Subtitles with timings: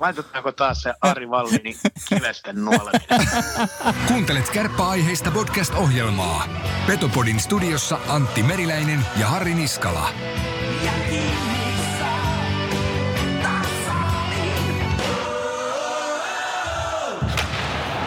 [0.00, 1.76] laitetaanko taas se Ari Vallini
[2.08, 3.28] kivesten nuoleminen?
[4.08, 6.48] Kuuntelet kärppäaiheista podcast-ohjelmaa.
[6.86, 10.10] Petopodin studiossa Antti Meriläinen ja Harri Niskala.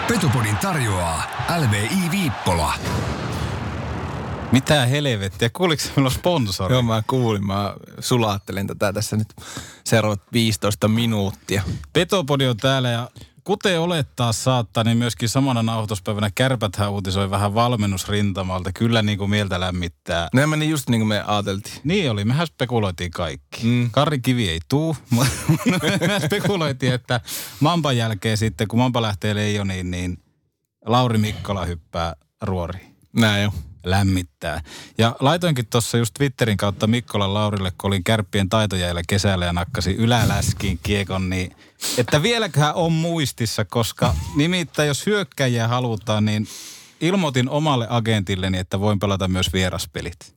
[0.07, 1.23] Petopodin tarjoaa
[1.57, 2.73] LVI Viippola.
[4.51, 5.49] Mitä helvettiä?
[5.49, 6.73] Kuuliko se meillä sponsori?
[6.73, 7.47] Joo, mä kuulin.
[7.47, 9.27] Mä sulattelin tätä tässä nyt
[9.83, 11.63] seuraavat 15 minuuttia.
[11.93, 13.09] Petopodi on täällä ja
[13.43, 18.71] kuten olettaa saattaa, niin myöskin samana nauhoituspäivänä Kärpäthän uutisoi vähän valmennusrintamalta.
[18.73, 20.27] Kyllä niin kuin mieltä lämmittää.
[20.33, 21.75] Ne meni just niin kuin me ajateltiin.
[21.83, 23.63] Niin oli, mehän spekuloitiin kaikki.
[23.63, 23.91] Mm.
[23.91, 25.31] Karri Kivi ei tuu, mutta
[26.07, 27.21] me spekuloitiin, että
[27.59, 30.17] Mampan jälkeen sitten, kun Mampa lähtee leijoniin, niin
[30.85, 32.95] Lauri Mikkola hyppää ruoriin.
[33.13, 33.51] Näin jo.
[33.83, 34.61] Lämmittää.
[34.97, 39.95] Ja laitoinkin tuossa just Twitterin kautta Mikkolan Laurille, kun olin kärppien taitojäillä kesällä ja nakkasi
[39.95, 41.55] yläläskiin kiekon, niin
[41.97, 46.47] että vieläköhän on muistissa, koska nimittäin jos hyökkäjiä halutaan, niin
[47.01, 50.35] ilmoitin omalle agentilleni, että voin pelata myös vieraspelit.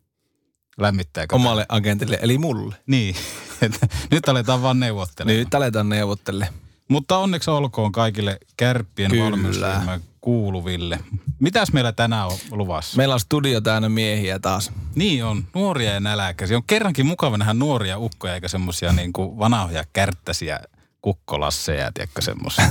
[0.79, 1.35] Lämmittääkö?
[1.35, 2.77] Omalle agentille, eli mulle.
[2.87, 3.15] Niin,
[4.11, 5.39] nyt aletaan vaan neuvottelemaan.
[5.39, 6.49] Nyt aletaan neuvottele.
[6.93, 9.25] Mutta onneksi olkoon kaikille kärppien Kyllä.
[9.25, 10.99] valmennusryhmän kuuluville.
[11.39, 12.97] Mitäs meillä tänään on luvassa?
[12.97, 14.73] Meillä on studio täynnä miehiä taas.
[14.95, 16.57] Niin on, nuoria ja näläkäisiä.
[16.57, 20.61] On kerrankin mukava nähdä nuoria ukkoja eikä semmosia niin kuin vanhoja kärttäisiä
[21.03, 22.65] kukkolasseja, tiedätkö semmosia.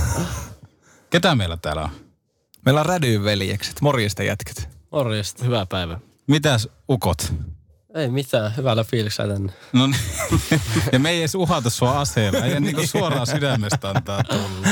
[1.12, 1.90] Ketä meillä täällä on?
[2.66, 4.70] Meillä on rädyyn veljekset, morjesta jätkät.
[4.92, 6.00] Morjesta, hyvää päivää.
[6.28, 7.34] Mitäs ukot?
[7.96, 9.54] Ei mitään, hyvällä fiiliksellä tänne.
[9.74, 10.02] No niin.
[10.94, 12.40] ja me ei edes uhata sua aseella.
[12.40, 14.68] Ei niin suoraan sydämestä antaa tulla.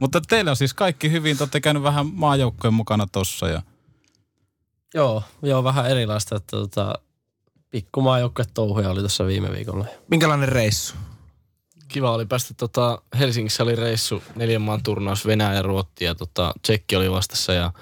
[0.00, 1.36] Mutta teillä on siis kaikki hyvin.
[1.36, 3.48] Te olette käynyt vähän maajoukkojen mukana tossa.
[3.48, 3.62] Ja...
[4.94, 6.36] Joo, joo, vähän erilaista.
[6.36, 6.94] Että tota,
[7.70, 9.86] pikkumaajoukkue touhuja oli tuossa viime viikolla.
[10.10, 10.94] Minkälainen reissu?
[11.88, 16.54] Kiva oli päästä, tota, Helsingissä oli reissu, neljän maan turnaus, Venäjä ja Ruotti ja tota,
[16.62, 17.72] Tsekki oli vastassa ja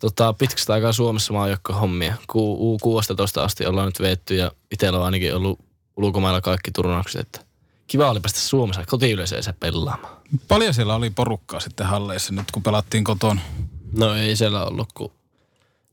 [0.00, 2.14] tota, pitkästä aikaa Suomessa maajoukko hommia.
[2.26, 5.58] Ku, U16 asti ollaan nyt veetty ja itsellä on ainakin ollut
[5.96, 7.40] ulkomailla kaikki turnaukset, että
[7.86, 10.16] kiva oli päästä Suomessa kotiyleisöensä pelaamaan.
[10.48, 13.40] Paljon siellä oli porukkaa sitten halleissa nyt, kun pelattiin kotona.
[13.98, 15.12] No ei siellä ollut kuin...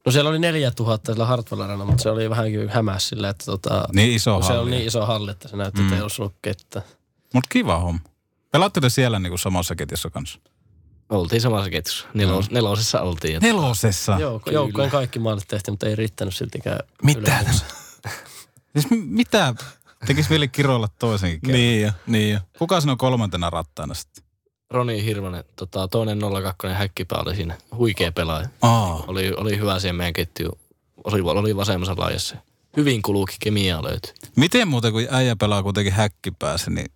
[0.05, 3.45] No siellä oli 4000 siellä Hartwell Arena, mutta se oli vähän kyllä hämäs sillä, että
[3.45, 4.61] tota, Niin iso kun se halli.
[4.61, 6.81] on niin iso halli, että se näytti, että ei olisi ollut kettä.
[7.33, 7.99] Mutta kiva homma.
[8.51, 10.39] Pelaatte siellä niinku samassa ketjussa kanssa?
[11.09, 13.33] Oltiin samassa ketjussa, Nelos, nelosessa oltiin.
[13.33, 14.17] Ja Nelosessa?
[14.19, 16.79] Joo, joukkojen kaikki maalit tehtiin, mutta ei riittänyt siltikään.
[17.03, 17.45] Mitä?
[18.73, 19.55] Siis mitä?
[20.05, 21.59] Tekis vielä kiroilla toisenkin kerran.
[21.59, 22.39] Niin jo, niin jo.
[22.59, 24.23] Kuka sinä on kolmantena rattaana sitten?
[24.69, 28.49] Roni Hirvonen, tota, toinen 02 häkkipää oli siinä, huikea pelaaja.
[28.61, 29.03] Aa.
[29.07, 30.57] Oli, oli hyvä siihen meidän ketju,
[31.03, 32.35] oli, oli vasemmassa laajassa.
[32.77, 34.13] Hyvin kuluki, kemiaa löytyi.
[34.35, 36.91] Miten muuten, kun äijä pelaa kuitenkin häkkipäässä, niin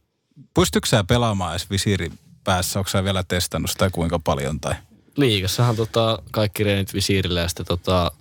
[0.53, 2.11] pystytkö sä pelaamaan edes visiiri
[2.43, 2.79] päässä?
[2.79, 4.59] Onko sä vielä testannut sitä kuinka paljon?
[4.59, 4.75] Tai?
[5.17, 8.11] Liigassahan tota, kaikki reenit visiirillä ja sitten tota,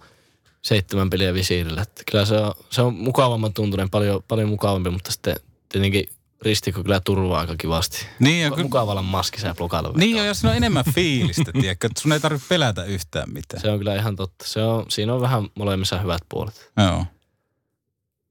[0.62, 1.82] seitsemän peliä visiirillä.
[1.82, 5.36] Että kyllä se on, se on mukavamman tuntunen, paljon, paljon mukavampi, mutta sitten
[5.68, 6.08] tietenkin
[6.42, 8.06] ristikko kyllä turvaa aika kivasti.
[8.18, 9.92] Niin, ja, ky- Mukavalla maskissa ja blokailla.
[9.94, 11.86] niin ja siinä on enemmän fiilistä, tiedätkö?
[11.86, 13.60] että Sun ei tarvitse pelätä yhtään mitään.
[13.62, 14.44] Se on kyllä ihan totta.
[14.48, 16.72] Se on, siinä on vähän molemmissa hyvät puolet.
[16.76, 17.06] Joo.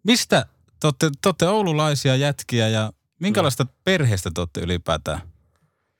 [0.03, 0.45] Mistä
[0.79, 5.21] te olette, te olette oululaisia jätkiä ja minkälaista perheestä te olette ylipäätään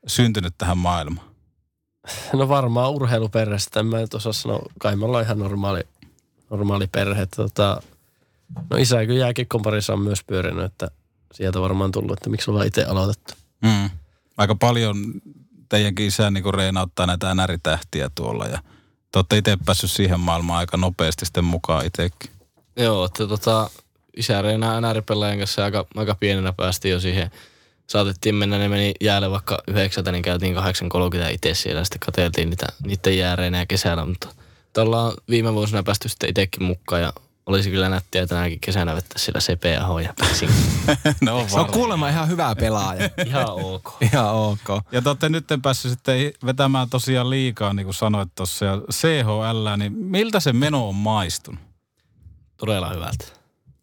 [0.08, 1.30] syntynyt tähän maailmaan?
[2.34, 4.62] No varmaan urheiluperheestä, en mä nyt osaa sanoa.
[4.80, 5.82] Kai me ollaan ihan normaali,
[6.50, 7.26] normaali perhe.
[7.26, 7.82] Tota,
[8.70, 10.92] no isä kyllä jääkiekon parissa on myös pyörinyt, että
[11.34, 13.34] sieltä varmaan tullut, että miksi ollaan itse aloitettu.
[13.62, 13.90] Mm.
[14.38, 14.98] Aika paljon
[15.70, 18.60] teidänkin isä niin reenauttaa näitä NR-tähtiä tuolla ja
[19.12, 22.32] te olette itse päässyt siihen maailmaan aika nopeasti sitten mukaan itsekin.
[22.78, 23.70] Joo, että tota,
[24.18, 27.32] isä reenaa NR-pelaajan kanssa aika, aika pienenä päästiin jo siihen.
[27.90, 30.62] Saatettiin mennä, ne meni jäälle vaikka yhdeksältä, niin käytiin 8.30
[31.34, 31.84] itse siellä.
[31.84, 34.28] Sitten katseltiin niitä, niiden jääreinä kesällä, mutta
[34.78, 37.14] on viime vuosina päästy sitten itsekin mukaan ja
[37.46, 40.50] olisi kyllä nättiä tänäkin kesänä vettä sillä CPH ja pääsin.
[41.22, 43.10] no, Se on kuulemma ihan hyvä pelaaja.
[43.28, 43.92] Ihan ok.
[44.02, 44.84] ihan ok.
[44.92, 49.78] Ja te olette nyt päässyt sitten vetämään tosiaan liikaa, niin kuin sanoit tuossa, ja CHL,
[49.78, 51.62] niin miltä se meno on maistunut?
[52.58, 53.26] Todella hyvältä.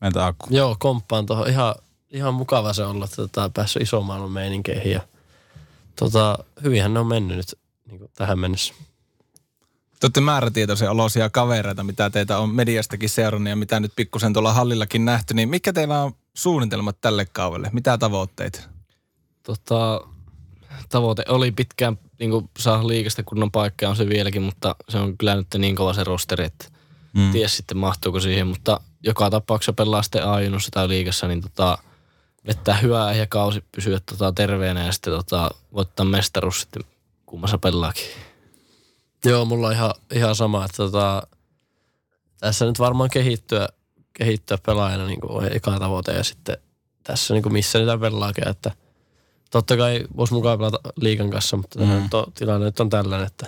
[0.00, 0.46] Meiltä Akku.
[0.50, 1.48] Joo, komppaan tuohon.
[1.48, 1.74] Ihan,
[2.10, 4.92] ihan mukava se olla, että tota, päässyt ison maailman meininkeihin.
[4.92, 5.00] Ja,
[5.96, 7.58] tota, hyvinhän ne on mennyt nyt
[7.88, 8.74] niin kuin tähän mennessä.
[10.00, 14.52] Te olette määrätietoisia olosia kavereita, mitä teitä on mediastakin seurannut ja mitä nyt pikkusen tuolla
[14.52, 15.34] hallillakin nähty.
[15.34, 17.70] Niin mikä teillä on suunnitelmat tälle kaudelle?
[17.72, 18.60] Mitä tavoitteita?
[19.42, 20.00] Tota,
[20.88, 25.18] tavoite oli pitkään niin saada liikasta kunnon paikka ja on se vieläkin, mutta se on
[25.18, 26.68] kyllä nyt niin kova se rosteri, että
[27.12, 27.32] mm.
[27.32, 30.36] ties sitten mahtuuko siihen, mutta joka tapauksessa pelaa sitten a
[30.70, 31.78] tai liikassa, niin tota,
[32.46, 36.82] vettää hyvää ja kausi pysyä tota, terveenä ja sitten tota, voittaa mestaruus sitten
[37.26, 38.04] kummassa pelaakin.
[39.24, 41.22] Joo, mulla on ihan, ihan sama, että tota,
[42.40, 43.68] tässä nyt varmaan kehittyä,
[44.12, 46.56] kehittyä pelaajana niin kuin eka tavoite ja sitten
[47.02, 48.70] tässä niin kuin missä niitä pelaakin, että
[49.50, 52.10] totta kai voisi mukaan pelata liikan kanssa, mutta mm.
[52.10, 53.46] to, tilanne nyt on tällainen, että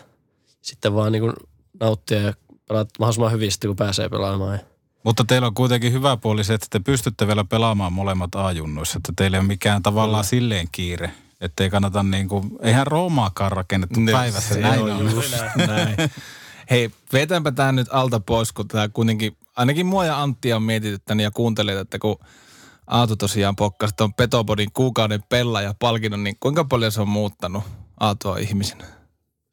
[0.62, 1.32] sitten vaan niin kuin
[1.80, 2.32] nauttia ja
[2.68, 4.52] pelata mahdollisimman hyvin sitten, kun pääsee pelaamaan.
[4.52, 4.64] Ja
[5.08, 8.96] Mutta teillä on kuitenkin hyvä puoli se, että te pystytte vielä pelaamaan molemmat A-junnuissa.
[8.98, 11.10] Että teillä ei ole mikään tavallaan silleen kiire.
[11.40, 14.54] Että ei kannata niin kuin, eihän Roomaakaan rakennettu Ne- päivässä.
[14.54, 15.10] se Näin on on.
[15.10, 15.34] just
[15.66, 15.96] näin.
[16.70, 21.24] Hei, vetäänpä tämä nyt alta pois, kun tämä kuitenkin, ainakin mua ja Antti on mietityttänyt
[21.24, 22.18] ja kuuntelit, että kun
[22.86, 27.64] Aatu tosiaan pokkasi tuon Petopodin kuukauden pelaaja palkinnon, niin kuinka paljon se on muuttanut
[28.00, 28.84] Aatua ihmisenä?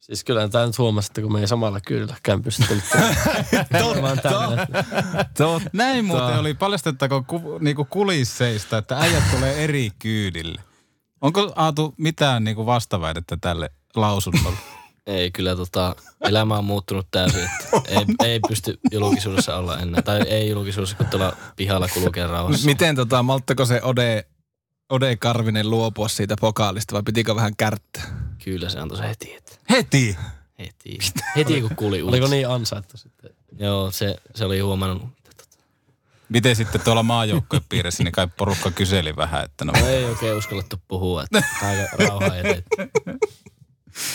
[0.06, 2.84] Siis kyllä tämä nyt huomasi, että kun me ei samalla kylläkään pystynyt.
[3.80, 4.30] Totta.
[5.36, 5.70] Totta.
[5.72, 6.54] Näin muuten oli.
[6.54, 10.60] Paljastettakoon ku, niinku kulisseista, että äijät tulee eri kyydille.
[11.20, 14.58] Onko Aatu mitään niinku vastaväidettä tälle lausunnolle?
[15.06, 20.02] Ei kyllä tota, elämä on muuttunut täysin, että ei, ei pysty julkisuudessa olla enää.
[20.02, 22.66] Tai ei julkisuudessa, kun tuolla pihalla kulkee rauhassa.
[22.66, 24.26] Miten tota, malttako se Ode,
[24.90, 28.25] Ode Karvinen luopua siitä pokaalista vai pitikö vähän kärttää?
[28.44, 30.16] Kyllä se antoi se heti, että Heti!
[30.58, 30.98] heti.
[31.36, 32.30] Heti kun kuuli Oliko uutisen.
[32.30, 33.30] niin ansaittu sitten?
[33.58, 35.02] Joo, se, se oli huomannut.
[36.28, 40.36] Miten sitten tuolla maajoukkojen piirissä, niin kai porukka kyseli vähän, että no No ei oikein
[40.36, 42.64] uskallettu puhua, että aika rauhaa eteen.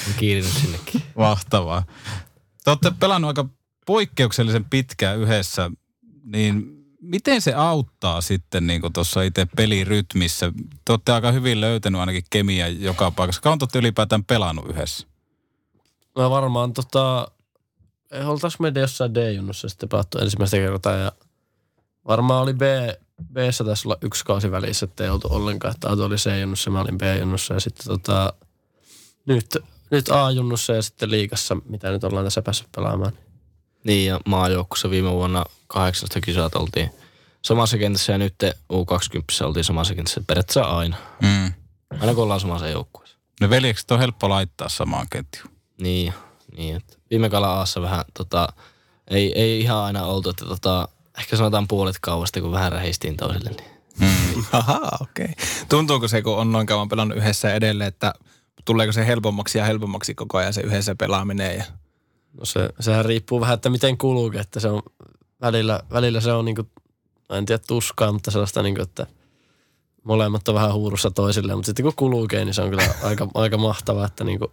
[0.08, 1.04] On kiirinyt sinnekin.
[1.16, 1.86] mahtavaa.
[2.64, 3.46] Te olette pelannut aika
[3.86, 5.72] poikkeuksellisen pitkään yhdessä,
[6.24, 10.52] niin miten se auttaa sitten niin tuossa itse pelirytmissä?
[10.86, 13.42] Te olette aika hyvin löytänyt ainakin kemiaa joka paikassa.
[13.42, 15.08] Kauan te olette ylipäätään pelannut yhdessä?
[16.16, 17.28] Mä varmaan tota,
[18.12, 21.12] ei oltais me jossain D-junnussa sitten pelattu ensimmäistä kertaa ja
[22.08, 22.62] varmaan oli B,
[23.34, 26.72] b taisi olla yksi kausi välissä, että ei oltu ollenkaan, että Aatu oli C-junnussa ja
[26.72, 28.34] mä olin B-junnussa ja sitten tota,
[29.26, 29.58] nyt,
[29.92, 33.14] nyt A-junnussa ja sitten liikassa, mitä nyt ollaan tässä päässyt pelaamaan.
[33.84, 36.90] Niin ja maajoukkussa viime vuonna 18 kisat oltiin
[37.42, 38.36] samassa kentässä ja nyt
[38.74, 40.98] U20 oltiin samassa kentässä periaatteessa aina.
[41.22, 41.54] Mm.
[42.00, 43.18] Aina kun ollaan samassa joukkueessa.
[43.42, 45.56] No veljekset on helppo laittaa samaan ketjuun.
[45.82, 46.14] Niin,
[46.58, 48.48] niin että viime kaudella Aassa vähän tota,
[49.08, 50.88] ei, ei ihan aina oltu, että tota,
[51.20, 53.50] ehkä sanotaan puolet kauasta, kun vähän rähistiin toisille.
[53.50, 54.46] Niin.
[54.52, 55.26] Ahaa, okei.
[55.26, 55.46] Okay.
[55.70, 58.14] Tuntuuko se, kun on noin kauan pelannut yhdessä edelleen, että
[58.66, 61.58] tuleeko se helpommaksi ja helpommaksi koko ajan se yhdessä pelaaminen?
[61.58, 61.64] Ja...
[62.34, 64.82] No se, sehän riippuu vähän, että miten kuluu, että se on
[65.42, 66.64] välillä, välillä se on niinku,
[67.30, 69.08] mä en tiedä tuskaa, mutta sellaista niinku, että
[70.04, 73.58] molemmat on vähän huurussa toisilleen, mutta sitten kun kulukee, niin se on kyllä aika, aika
[73.58, 74.48] mahtavaa, että niinku,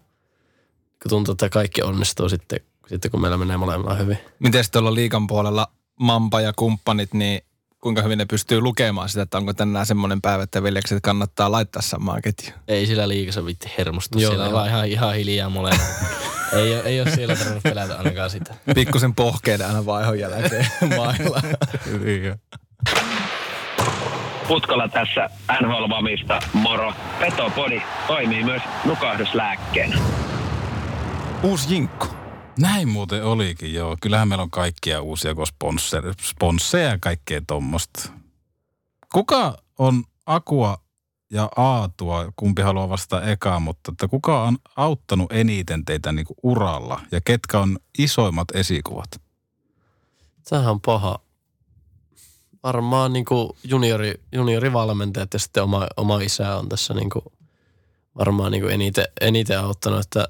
[1.02, 4.18] kun tuntuu, että kaikki onnistuu sitten, sitten kun meillä menee molemmilla hyvin.
[4.38, 5.68] Miten tuolla liikan puolella
[6.00, 7.40] Mampa ja kumppanit, niin
[7.80, 11.82] kuinka hyvin ne pystyy lukemaan sitä, että onko tänään semmoinen päivä, että veljekset kannattaa laittaa
[11.82, 12.58] samaan ketjuun?
[12.68, 14.18] Ei sillä liikassa vitti hermostu.
[14.18, 15.86] Joo, Siellä on vaan ihan, ihan hiljaa molemmat.
[16.52, 18.54] ei, ole, ei ole siellä tarvinnut pelätä ainakaan sitä.
[18.74, 20.66] Pikkusen pohkeiden aina vaihon jälkeen
[20.96, 21.42] mailla.
[24.48, 25.30] Putkalla tässä
[25.62, 26.92] NHL-vamista, moro.
[27.18, 29.98] Petopodi toimii myös nukahduslääkkeenä.
[31.42, 32.06] Uusi jinkku.
[32.58, 33.96] Näin muuten olikin, joo.
[34.00, 35.34] Kyllähän meillä on kaikkia uusia
[36.20, 38.10] sponsseja ja kaikkea tuommoista.
[39.12, 40.76] Kuka on Akua
[41.30, 47.00] ja Aatua, kumpi haluaa vastata ekaa, mutta että kuka on auttanut eniten teitä niin uralla
[47.12, 49.20] ja ketkä on isoimmat esikuvat?
[50.48, 51.18] Tämähän on paha.
[52.62, 57.32] Varmaan niinku juniori, juniorivalmentajat ja sitten oma, oma isä on tässä niinku
[58.18, 60.28] varmaan niinku eniten, eniten auttanut, että,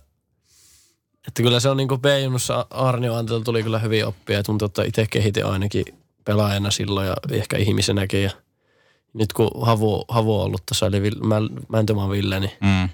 [1.29, 4.83] että kyllä se on niinku B-junnussa Arnio Antel tuli kyllä hyvin oppia ja tuntuu, että
[4.83, 5.85] itse kehitin ainakin
[6.25, 8.31] pelaajana silloin ja ehkä ihmisenäkin ja
[9.15, 12.89] nyt kun Havu, Havu on ollut tässä, eli Vil- Mä- Mäntymaan Ville, niin Mm.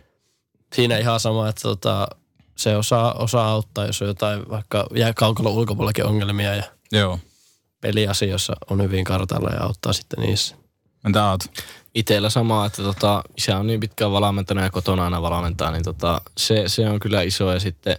[0.74, 2.08] siinä ihan sama, että tota,
[2.56, 7.18] se osaa, osaa auttaa, jos on jotain vaikka jää kaukalon ulkopuolellakin ongelmia ja Joo.
[7.80, 10.56] peliasioissa on hyvin kartalla ja auttaa sitten niissä.
[11.06, 11.44] Entä Aatu?
[11.94, 16.20] Itellä sama, että tota, isä on niin pitkään valmentanut ja kotona aina valmentaa, niin tota,
[16.38, 17.52] se, se, on kyllä iso.
[17.52, 17.96] Ja sitten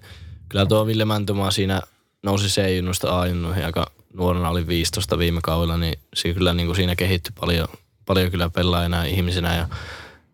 [0.49, 1.81] kyllä tuo Ville Mäntymaa siinä
[2.23, 6.95] nousi C-junnusta A-junnuihin aika nuorena, oli 15 viime kaudella, niin se kyllä niin kuin siinä
[6.95, 7.67] kehittyi paljon,
[8.05, 9.55] paljon kyllä pelaajana ja ihmisenä.
[9.55, 9.67] Ja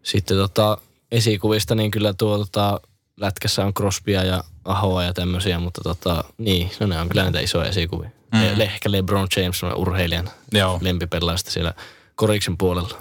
[0.03, 0.77] sitten tota,
[1.11, 2.79] esikuvista, niin kyllä tuo tota,
[3.17, 7.39] lätkässä on Crosbya ja Ahoa ja tämmöisiä, mutta tota, niin, no ne on kyllä näitä
[7.39, 8.09] isoja esikuvia.
[8.33, 8.61] Mm.
[8.61, 10.79] Ehkä LeBron James semmoinen urheilijan Joo.
[10.81, 11.73] lempipelaajista siellä
[12.15, 12.97] koriksen puolella.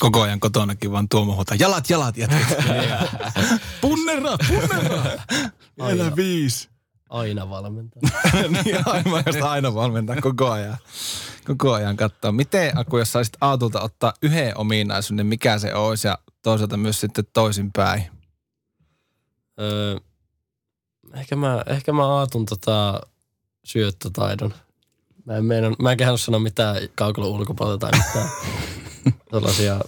[0.00, 2.48] Koko ajan kotonakin vaan Tuomo huutaa, jalat, jalat jätkät.
[3.80, 5.02] punnera, punnera.
[5.86, 6.68] Vielä viisi.
[7.10, 8.02] Aina valmentaa.
[8.64, 10.76] niin aivan, aina valmentaa koko ajan.
[11.46, 12.32] Koko ajan katsoa.
[12.32, 17.24] Miten Aku, jos saisit Aatulta ottaa yhden ominaisuuden, mikä se olisi ja toisaalta myös sitten
[17.32, 18.02] toisinpäin?
[19.60, 19.96] Öö,
[21.14, 23.00] ehkä, mä, ehkä mä aatun tota
[23.64, 24.54] syöttötaidon.
[25.24, 28.28] Mä en, meinaa, mä en kehannut sanoa mitään kaukolon ulkopuolelta tai mitään
[29.30, 29.80] sellaisia.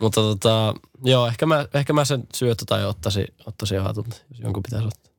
[0.00, 0.74] Mutta tota,
[1.04, 5.12] joo, ehkä mä, ehkä mä sen syöttötaidon ottaisin, ottaisin aatulta, jos jonkun pitäisi ottaa.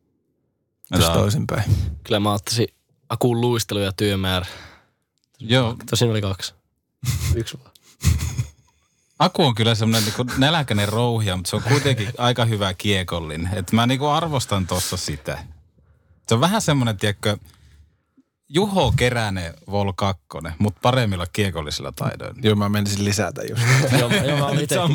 [0.92, 1.64] Jos toisinpäin.
[2.04, 2.68] Kyllä mä ottaisin
[3.10, 4.46] Akun luistelu ja työmäärä.
[5.40, 6.54] Joo, Tosin oli kaksi.
[7.36, 7.72] Yksi vaan.
[9.20, 13.58] Aku on kyllä semmoinen niin nälkäinen rouhia, mutta se on kuitenkin aika hyvä kiekollinen.
[13.58, 15.44] Että mä niin arvostan tuossa sitä.
[16.28, 17.38] Se on vähän semmoinen, tiedätkö,
[18.52, 20.24] Juho Keränen Vol 2,
[20.60, 22.40] mutta paremmilla kiekollisilla taidoilla.
[22.44, 23.62] Joo, mä menisin lisätä just.
[24.00, 24.88] joo, joo, mä olin itsekin,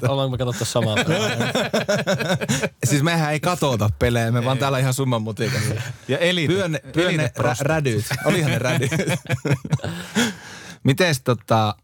[0.00, 0.96] Samalla mä me katsottu samaa
[2.88, 5.74] siis mehän ei katota pelejä, me vaan täällä ihan summan mutikassa.
[6.08, 8.04] Ja elite, Pyönne, pyönne rä, rädyt.
[8.24, 8.90] Olihan ne rädyt.
[10.84, 11.74] Miten tota,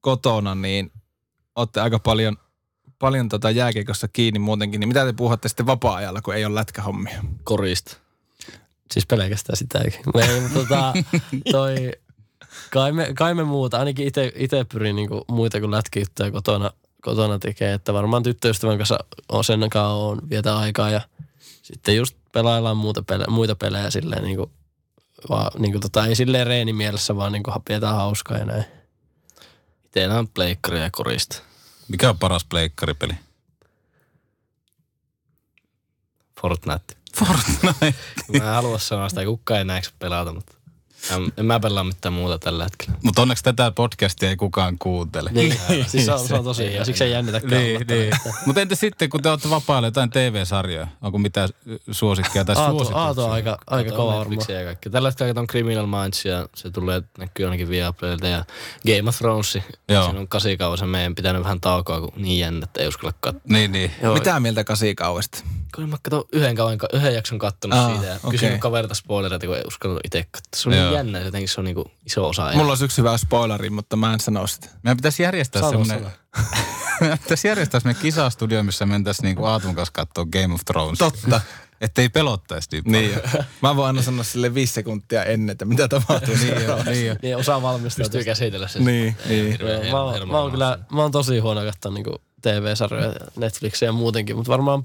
[0.00, 0.92] kotona, niin
[1.56, 2.36] olette aika paljon,
[2.98, 7.24] paljon tota jääkiekossa kiinni muutenkin, niin mitä te puhutte sitten vapaa-ajalla, kun ei ole lätkähommia?
[7.44, 8.05] Korista.
[8.90, 10.00] Siis pelkästään sitäkin.
[10.20, 10.92] Ei, mutta tota,
[11.52, 11.92] toi,
[12.70, 16.70] kai, me, kai me muuta, ainakin itse pyrin niinku muita kuin lätkijuttuja kotona,
[17.02, 21.00] kotona tekee, että varmaan tyttöystävän kanssa on sen kanssa on vietä aikaa ja
[21.62, 24.50] sitten just pelaillaan muuta pele, muita pelejä silleen niinku,
[25.28, 28.64] vaan, niinku tota, ei silleen reeni mielessä, vaan niinku pidetään hauskaa ja näin.
[29.84, 31.42] Itellä on pleikkari ja korista.
[31.88, 33.12] Mikä on paras pleikkaripeli?
[36.40, 36.96] Fortnite.
[37.18, 37.94] Fortnite.
[38.28, 40.55] Mä en halua sanoa sitä, kukaan ei näekö pelata, mutta
[41.42, 42.94] mä pelaa mitään muuta tällä hetkellä.
[43.02, 45.30] Mutta onneksi tätä podcastia ei kukaan kuuntele.
[45.32, 47.62] Niin, siis se on, se on tosi hyvä, siksi ei jännitäkään.
[47.62, 48.12] Niin, niin.
[48.46, 50.86] Mutta entä sitten, kun te olette vapailla jotain TV-sarjoja?
[51.02, 51.48] Onko mitään
[51.90, 53.02] suosikkia tai Aato, suosituksia?
[53.02, 54.46] Aato on aika, aika kova varmaan.
[54.48, 54.90] Ja kaikki.
[54.90, 58.44] Tällä hetkellä katson Criminal Minds ja se tulee, näkyy ainakin Viaplaylta ja
[58.86, 59.58] Game of Thrones.
[59.88, 60.04] Joo.
[60.04, 63.42] Siinä on kasikausi, meidän pitänyt vähän taukoa, kun niin jännä, että ei uskalla katsoa.
[63.48, 63.90] Niin, niin.
[64.02, 65.38] Joo, Mitä mieltä kasikauesta?
[65.74, 68.30] Kun mä katson yhden, kauan, yhden jakson kattonut Aa, siitä ja okei.
[68.30, 70.50] kysynyt kaverilta spoilereita, kun ei uskallut itse katsoa.
[70.56, 70.84] Se on Joo.
[70.84, 72.52] niin jännä, jotenkin se on niinku iso osa.
[72.54, 74.68] Mulla olisi yksi hyvä spoileri, mutta mä en sano sitä.
[74.82, 76.10] Meidän pitäisi järjestää Sano, semmoinen...
[77.00, 80.98] Meidän pitäisi järjestää semmoinen kisastudio, missä mentäisiin niinku Aatun kanssa katsoa Game of Thrones.
[80.98, 81.40] Totta.
[81.80, 83.20] Että ei pelottaisi niin Niin.
[83.62, 86.34] Mä voin aina sanoa sille viisi sekuntia ennen, että mitä tapahtuu.
[86.34, 87.16] niin, jo, niin jo.
[87.22, 88.04] Niin osaa valmistautua.
[88.04, 88.78] Pystyy käsitellä se.
[88.78, 89.58] Niin, niin.
[89.90, 94.36] Mä, oon- mä, oon kyllä, mä oon tosi huono katsoa niinku TV-sarjoja, Netflixiä ja muutenkin,
[94.36, 94.84] mutta varmaan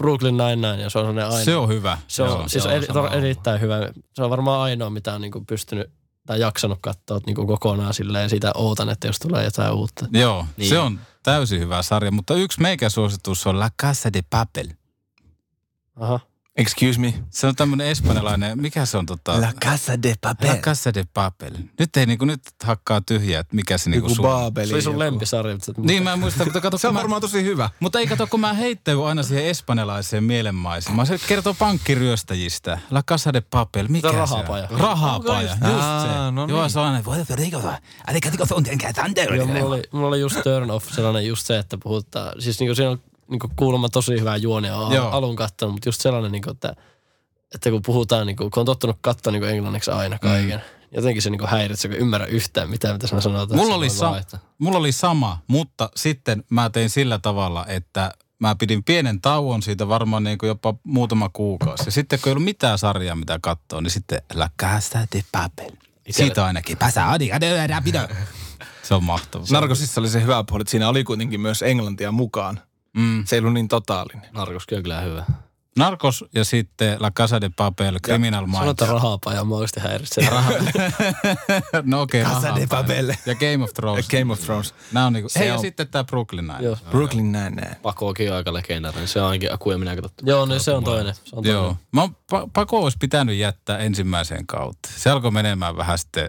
[0.00, 1.44] Brooklyn Nine-Nine ja se on sellainen aina.
[1.44, 1.98] Se on hyvä.
[2.08, 2.48] se on, Joo.
[2.48, 3.76] siis Joo, eri, sama to, erittäin hyvä.
[4.14, 5.90] Se on varmaan ainoa, mitä on niinku pystynyt
[6.26, 10.06] tai jaksanut katsoa niinku kokonaan silleen ja siitä ootan, että jos tulee jotain uutta.
[10.12, 10.68] Joo, Niin.
[10.68, 14.66] se on täysin hyvä sarja, mutta yksi meikä suositus on La Casa de Papel.
[15.96, 16.20] Aha.
[16.56, 17.14] Excuse me.
[17.30, 19.40] Se on tämmöinen espanjalainen, mikä se on tota?
[19.40, 20.56] La Casa de La Papel.
[20.56, 21.50] Casa de Papel.
[21.78, 24.22] Nyt ei niinku, nyt hakkaa tyhjää, että mikä se niinku Joku sun...
[24.22, 24.66] Baabeli.
[24.68, 25.54] Se oli sun lempisarja.
[25.54, 27.70] Mutta, Niin mä en muista, mutta kato, Se on mä, varmaan tosi hyvä.
[27.80, 31.06] mutta ei kato, kun mä heittäydyn aina siihen espanjalaiseen mielenmaisemaan.
[31.06, 32.78] Se kertoo pankkiryöstäjistä.
[32.90, 34.68] La Casa de Papel, mikä Se on se rahapaja.
[34.70, 34.80] on?
[34.80, 35.60] Rahapaja, just
[36.02, 36.30] se.
[36.32, 36.70] no Joo, niin.
[36.70, 38.64] se on aina, voi Federico, älä katiko on
[39.36, 42.74] Joo, mulla oli, mulla oli just turn off sellainen just se, että puhutaan, siis niinku
[42.74, 45.10] siinä on niinku kuulemma tosi hyvää juonia, on Joo.
[45.10, 46.76] alun kattonut, mutta just sellainen, niinku, että,
[47.54, 50.96] että kun puhutaan, niinku, kun on tottunut katsoa niinku englanniksi aina kaiken, mm.
[50.96, 53.60] jotenkin se niinku häiritsee, kun ei ymmärrä yhtään mitään, mitä sinä sanotaan.
[53.60, 54.40] Mulla oli, sa- vaihtaa.
[54.58, 59.88] mulla oli sama, mutta sitten mä tein sillä tavalla, että mä pidin pienen tauon siitä
[59.88, 61.82] varmaan niin kuin jopa muutama kuukausi.
[61.86, 65.70] Ja sitten kun ei ollut mitään sarjaa, mitä katsoa, niin sitten La Casa de Papel.
[66.10, 66.76] Siitä ainakin.
[66.76, 67.30] Pasa adi,
[67.66, 67.98] rapido.
[68.82, 69.46] Se on mahtavaa.
[69.50, 72.60] Narkosissa oli se hyvä puoli, että siinä oli kuitenkin myös englantia mukaan.
[72.96, 73.24] Mm.
[73.26, 74.28] Se ei ollut niin totaalinen.
[74.32, 75.24] Narkoskin on kyllä hyvä.
[75.78, 78.58] Narcos ja sitten La Casa de Papel, Criminal Minds.
[78.58, 80.28] Sanotaan rahapaja, mä oikeasti häiritsee.
[81.84, 83.08] no okei, okay, Casa de Papel.
[83.26, 84.08] Ja Game of Thrones.
[84.08, 84.74] Game of Thrones.
[84.92, 86.58] Nämä on niinku, Se hei, ja on- sitten tämä Brooklyn Nine.
[86.62, 86.76] Joo.
[86.90, 87.76] Brooklyn Nine-Nine.
[87.82, 89.08] Pakokin on aika legendaarinen.
[89.08, 90.24] Se on ainakin Aku ja minä katsottu.
[90.26, 91.14] Joo, niin se on toinen.
[91.14, 91.52] Se on toinen.
[91.52, 91.76] Joo.
[91.92, 94.88] Mä oon, pa- pako olisi pitänyt jättää ensimmäiseen kautta.
[94.96, 96.28] Se alkoi menemään vähän sitten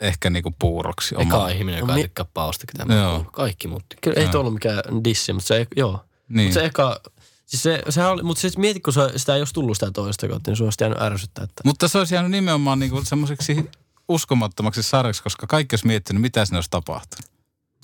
[0.00, 1.14] ehkä niinku puuroksi.
[1.18, 1.48] Eka Oma.
[1.48, 2.76] ihminen, joka Mi- ei tykkää paustakin.
[2.76, 3.14] Tämä Joo.
[3.14, 3.96] on Kaikki muutti.
[4.02, 4.32] Kyllä ei Joo.
[4.32, 6.04] tuo ollut mikään dissi, mutta se, joo.
[6.28, 6.46] Niin.
[6.46, 7.00] Mutta se eka,
[7.46, 10.28] siis se, sehän oli, mutta siis mieti, kun se, sitä ei olisi tullut sitä toista
[10.28, 11.44] kautta, niin se olisi jäänyt ärsyttää.
[11.44, 13.70] Että, Mutta se olisi jäänyt nimenomaan niinku semmoiseksi
[14.08, 17.30] uskomattomaksi sarjaksi, koska kaikki olisi miettinyt, mitä sinne olisi tapahtunut.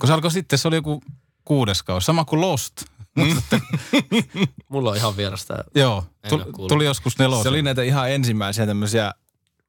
[0.01, 1.03] Kun se alkoi sitten, se oli joku
[1.45, 2.73] kuudes kausi, sama kuin Lost.
[4.69, 5.65] mulla on ihan vierasta.
[5.75, 7.43] Joo, tuli, tuli joskus nelosen.
[7.43, 9.13] Se oli näitä ihan ensimmäisiä tämmöisiä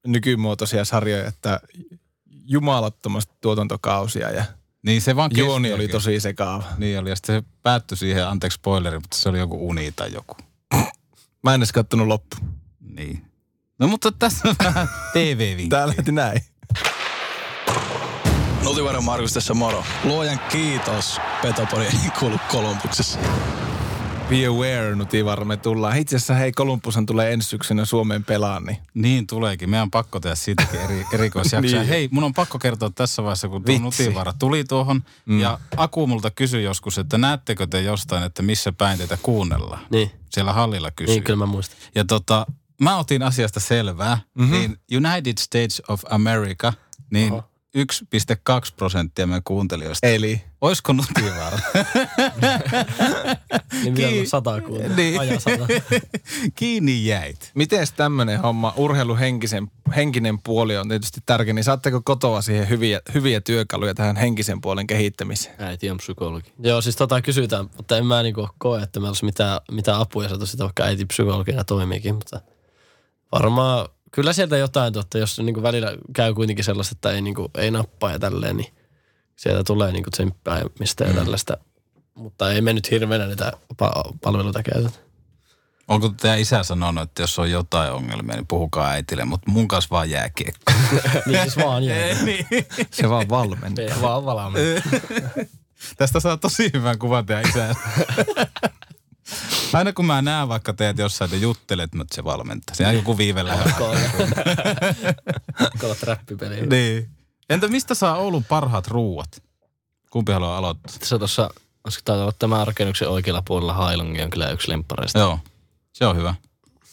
[0.08, 1.60] nykymuotoisia sarjoja, että
[2.46, 4.46] jumalattomasti tuotantokausia ja
[4.86, 5.92] niin se vaan juoni kesti oli oikein.
[5.92, 6.64] tosi sekaava.
[6.78, 10.14] Niin oli, ja sitten se päättyi siihen, anteeksi spoileri, mutta se oli joku uni tai
[10.14, 10.36] joku.
[11.44, 12.36] Mä en edes kattonut loppu.
[12.80, 13.26] Niin.
[13.80, 15.70] No mutta tässä on vähän TV-vinkki.
[15.70, 16.42] Tää lähti näin.
[18.64, 19.84] Nutivaara Markus tässä moro.
[20.04, 21.20] Luojan kiitos.
[21.42, 23.20] Petopodi ei kuulu Kolumbuksessa.
[24.30, 25.98] Be aware, Nutivar, me tullaan.
[25.98, 29.70] Itse asiassa hei, Kolumbushan tulee ensi syksynä Suomeen pelaan, niin Niin tuleekin.
[29.70, 31.80] Meidän on pakko tehdä siitäkin eri, erikoisjaksoja.
[31.82, 31.90] Niin.
[31.90, 33.84] Hei, mun on pakko kertoa tässä vaiheessa, kun tuo Vitsi.
[34.04, 35.04] Nutivaara tuli tuohon.
[35.26, 35.40] Mm.
[35.40, 39.82] Ja Aku multa kysyi joskus, että näettekö te jostain, että missä päin teitä kuunnellaan.
[39.92, 41.16] Niin, Siellä hallilla kysyi.
[41.16, 41.78] niin kyllä mä muistan.
[41.96, 42.46] Ja tota,
[42.82, 44.18] mä otin asiasta selvää.
[44.34, 44.52] Mm-hmm.
[44.56, 44.78] Niin
[45.08, 46.74] United States of America,
[47.12, 47.44] niin Oho.
[47.76, 50.08] 1,2 prosenttia meidän kuuntelijoista.
[50.08, 51.60] eli Oisko Nutivaara?
[53.84, 54.96] Niin vielä Ki- sata kuulla.
[54.96, 55.42] Niin.
[55.42, 55.68] Sata.
[56.56, 57.52] Kiinni jäit.
[57.56, 63.42] miten tämmöinen homma, urheiluhenkisen henkinen puoli on tietysti tärkeä, niin saatteko kotoa siihen hyviä, hyviä
[63.42, 65.56] työkaluja tähän henkisen puolen kehittämiseen?
[65.60, 66.54] Äiti on psykologi.
[66.60, 70.28] Joo, siis tota kysytään, mutta en mä niinku koe, että meillä olisi mitään, mitään apuja
[70.28, 72.42] sieltä sitä, vaikka äiti psykologina toimiikin, mutta
[73.32, 77.72] varmaan kyllä sieltä jotain totta, jos niinku välillä käy kuitenkin sellaista, että ei, niinku, ei
[77.72, 78.74] nappaa ja tälleen, niin
[79.36, 81.58] sieltä tulee niinku tsemppäämistä ja tällaista.
[82.16, 83.52] Mutta ei me nyt hirveänä niitä
[83.84, 85.00] pa- palveluita käytetä.
[85.88, 89.90] Onko tämä isä sanonut, että jos on jotain ongelmia, niin puhukaa äitille, mutta mun kanssa
[89.92, 90.72] vaan jääkiekko.
[91.26, 92.16] Niin siis vaan jää.
[92.92, 93.86] Se vaan valmentaa.
[93.86, 94.84] Ei vaan valmiin.
[95.98, 97.76] Tästä saa tosi hyvän kuvan teidän isää.
[99.74, 102.76] Aina kun mä näen vaikka teet jossain, te juttelet, mutta se valmentaa.
[102.76, 103.74] Siinä on joku viive lähellä.
[105.82, 106.66] Kolla trappipeliä.
[106.66, 107.10] niin.
[107.50, 109.44] Entä mistä saa Oulun parhaat ruuat?
[110.10, 110.96] Kumpi haluaa aloittaa?
[111.00, 111.50] Tässä tuossa,
[111.84, 115.20] olisiko taitaa olla tämä rakennuksen oikealla puolella Hailongi on kyllä yksi lemppareista.
[115.20, 115.40] Joo,
[115.94, 116.36] se on hyvä.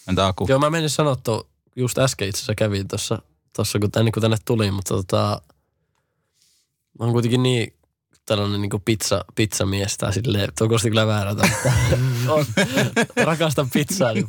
[0.09, 0.47] Entä Aku?
[0.49, 3.23] Joo, mä menin sanoa tuo, just äsken itse asiassa kävin tuossa,
[3.57, 5.43] tossa, kun, ennen kuin tänne tuli, mutta tota,
[6.99, 7.75] mä oon kuitenkin niin
[8.27, 11.73] tällainen niin pizza, pizzamies tai silleen, tuo kuulosti kyllä väärältä, mutta
[12.35, 12.45] on,
[13.25, 14.13] rakastan pizzaa.
[14.13, 14.29] Niin.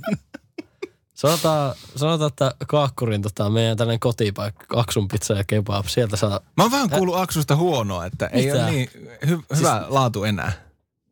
[1.14, 6.64] Sanotaan, sanotaan, että Kaakkurin tota, meidän tällainen kotipaikka, Aksun pizza ja kebab, sieltä saa, Mä
[6.64, 8.58] oon vähän kuullut Aksusta huonoa, että ei Mitä?
[8.64, 8.90] ole niin
[9.26, 10.52] hy- hyvä laatu enää.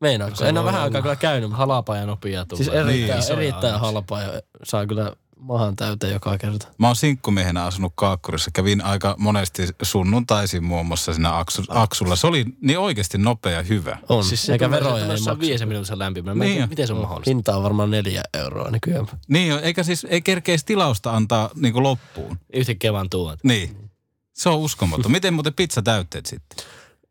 [0.02, 0.46] meinaako?
[0.46, 2.64] En ole vähän aikaa kyllä käynyt, mutta Halapa ja nopea tulee.
[2.64, 6.68] siis erittäin, Isoja erittäin halpaa ja saa kyllä mahan täyteen joka kerta.
[6.78, 8.52] Mä oon sinkkumiehenä asunut Kaakkurissa.
[8.54, 12.16] Kävin aika monesti sunnuntaisin muun muassa siinä Aksu, Aksulla.
[12.16, 13.98] Se oli niin oikeasti nopea ja hyvä.
[14.10, 15.40] On, Siis se eikä veroja ei maksa.
[15.40, 16.44] viisen minuutissa lämpimänä.
[16.46, 16.70] Niin on.
[16.70, 17.30] miten se on mahdollista?
[17.30, 19.08] Hinta on varmaan neljä euroa nykyään.
[19.28, 22.38] Niin, eikä siis, ei kerkeisi tilausta antaa niin kuin loppuun.
[22.54, 23.40] Yhtäkkiä vaan tuot.
[23.44, 23.90] Niin.
[24.34, 25.12] Se on uskomaton.
[25.12, 26.66] Miten muuten pizza täytteet sitten?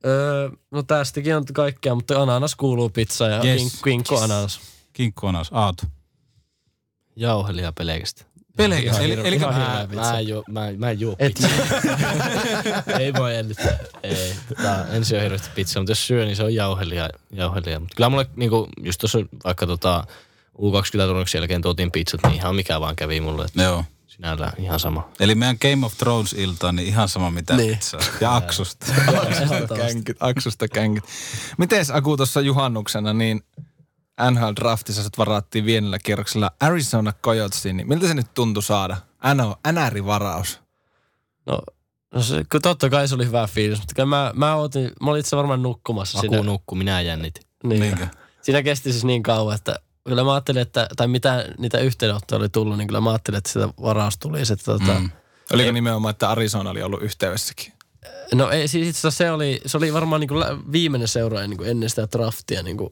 [0.07, 3.63] Öö, no tästäkin on kaikkea, mutta ananas kuuluu pizza ja Yes.
[3.63, 3.83] yes.
[3.85, 4.61] kinkku ananas.
[4.93, 5.83] Kinkku on Aatu.
[7.21, 8.31] Jauhelia pelkästään.
[8.57, 8.81] Pelejä.
[8.93, 10.03] Ihan Eli, eli, ihan Mä, pizza.
[10.13, 11.51] mä, en juo, mä, mä en juo pizzaa.
[13.01, 13.79] ei voi ennyttää.
[14.03, 14.35] Ei.
[14.63, 17.09] Tää ensin on hirveästi pizza, mutta jos syö, niin se on jauhelia.
[17.33, 17.81] jauhelia.
[17.81, 20.05] Mutta kyllä mulle niinku, just tuossa vaikka tota,
[20.59, 23.45] U20-turnuksen jälkeen tuotiin pizzat, niin ihan mikä vaan kävi mulle.
[23.45, 23.85] Että joo.
[24.07, 25.09] sinällään ihan sama.
[25.21, 27.77] Eli meidän Game of Thrones-ilta, niin ihan sama mitä Niin.
[27.77, 28.01] pizzaa.
[28.21, 28.87] Ja Aksusta.
[29.77, 31.05] Känkit, Aksusta känkit.
[31.59, 33.43] Mites Aku tuossa juhannuksena, niin
[34.31, 38.97] NHL Draftissa sut varattiin vienellä kierroksella Arizona Coyotesiin, niin miltä se nyt tuntui saada?
[39.35, 40.61] NO, NR-varaus.
[41.47, 41.61] no,
[42.15, 45.21] no se, kun totta kai se oli hyvä fiilis, mutta mä, mä, otin, mä olin
[45.21, 46.43] itse varmaan nukkumassa Aku siinä.
[46.43, 47.43] nukku, minä jännitin.
[47.65, 47.81] Niin.
[47.81, 48.07] Niinkö?
[48.43, 49.77] Siinä kesti siis niin kauan, että
[50.09, 53.51] kyllä mä ajattelin, että, tai mitä niitä yhteydenottoja oli tullut, niin kyllä mä ajattelin, että
[53.53, 54.41] sitä varaus tuli.
[54.41, 55.11] Että, tota, Mm.
[55.53, 57.73] Oliko nimenomaan, että Arizona oli ollut yhteydessäkin?
[58.35, 61.57] No ei, siis itse asiassa se oli, se oli varmaan niin kuin viimeinen seuraaja niin
[61.57, 62.91] kuin ennen sitä draftia, niin kuin,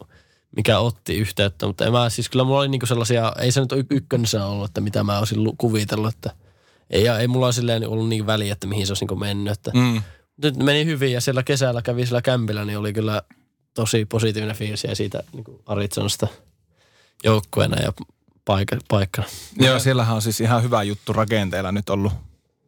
[0.57, 1.67] mikä otti yhteyttä.
[1.67, 4.65] Mutta en mä, siis kyllä mulla oli niin kuin sellaisia, ei se nyt ykkönsä ollut,
[4.71, 6.31] että mitä mä olisin lu- kuvitellut, että
[6.91, 9.53] ei, ei mulla silleen ollut niin väliä, että mihin se olisi niin kuin mennyt.
[9.53, 10.03] Että Mm.
[10.43, 13.23] nyt meni hyvin ja siellä kesällä kävi sillä kämpillä, niin oli kyllä
[13.75, 16.27] tosi positiivinen fiilis ja siitä niin kuin Arizonasta
[17.25, 17.93] joukkueena ja
[18.45, 19.29] paikka, paikkana.
[19.61, 22.13] Joo, siellähän on siis ihan hyvä juttu rakenteella nyt ollut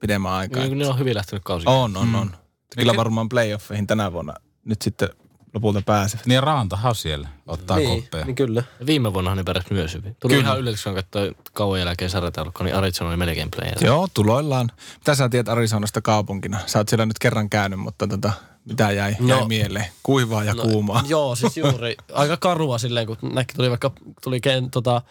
[0.01, 0.63] pidemmän aikaa.
[0.65, 1.65] Niin, ne on hyvin lähtenyt kausi.
[1.69, 2.31] On, on, on.
[2.77, 5.09] Kyllä Mikä- varmaan playoffeihin tänä vuonna nyt sitten
[5.55, 6.27] lopulta pääsevät.
[6.27, 7.29] Niin ja Raantahan siellä.
[7.47, 8.25] Ottaa niin, koppeja.
[8.25, 8.63] niin kyllä.
[8.81, 10.17] Ja Viime vuonna ne pärjäs myös hyvin.
[10.21, 10.45] Tuli Kyllä.
[10.47, 13.85] ihan yllätyksen, kun katsoi kauan jälkeen sarjataulukko, niin Arizona oli melkein player.
[13.85, 14.71] Joo, tuloillaan.
[14.99, 16.59] Mitä sä tiedät Arizonasta kaupunkina?
[16.67, 18.33] Sä oot siellä nyt kerran käynyt, mutta tota,
[18.65, 19.29] mitä jäi, No.
[19.29, 19.87] jäi mieleen?
[20.03, 21.03] Kuivaa ja No, kuumaa.
[21.07, 21.97] Joo, siis juuri.
[22.15, 23.91] Aika karua silleen, kun näki, tuli vaikka
[24.23, 25.03] tuli ken, tota,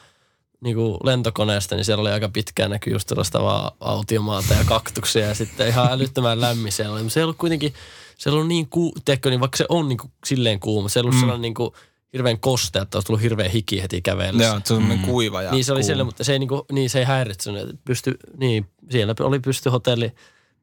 [0.62, 5.36] niinku lentokoneesta, niin siellä oli aika pitkään näkyy just sellaista vaan autiomaata ja kaktuksia ja
[5.36, 7.04] sitten ihan älyttömän lämmin siellä oli.
[7.04, 7.74] Mutta se ei ollut kuitenkin,
[8.18, 11.02] se ei ollut niin, ku, tiedätkö, niin vaikka se on niinku silleen kuuma, se ei
[11.02, 11.20] ollut mm.
[11.20, 11.74] sellainen niinku
[12.14, 14.48] hirveän kostea, että olisi tullut hirveän hiki heti kävellessä.
[14.48, 15.86] Joo, se on semmoinen kuiva ja niin se oli kuuma.
[15.86, 17.70] siellä, mutta se ei, niinku, niin se ei häiritsynyt.
[17.70, 20.12] että Pysty, niin, siellä oli pysty hotelli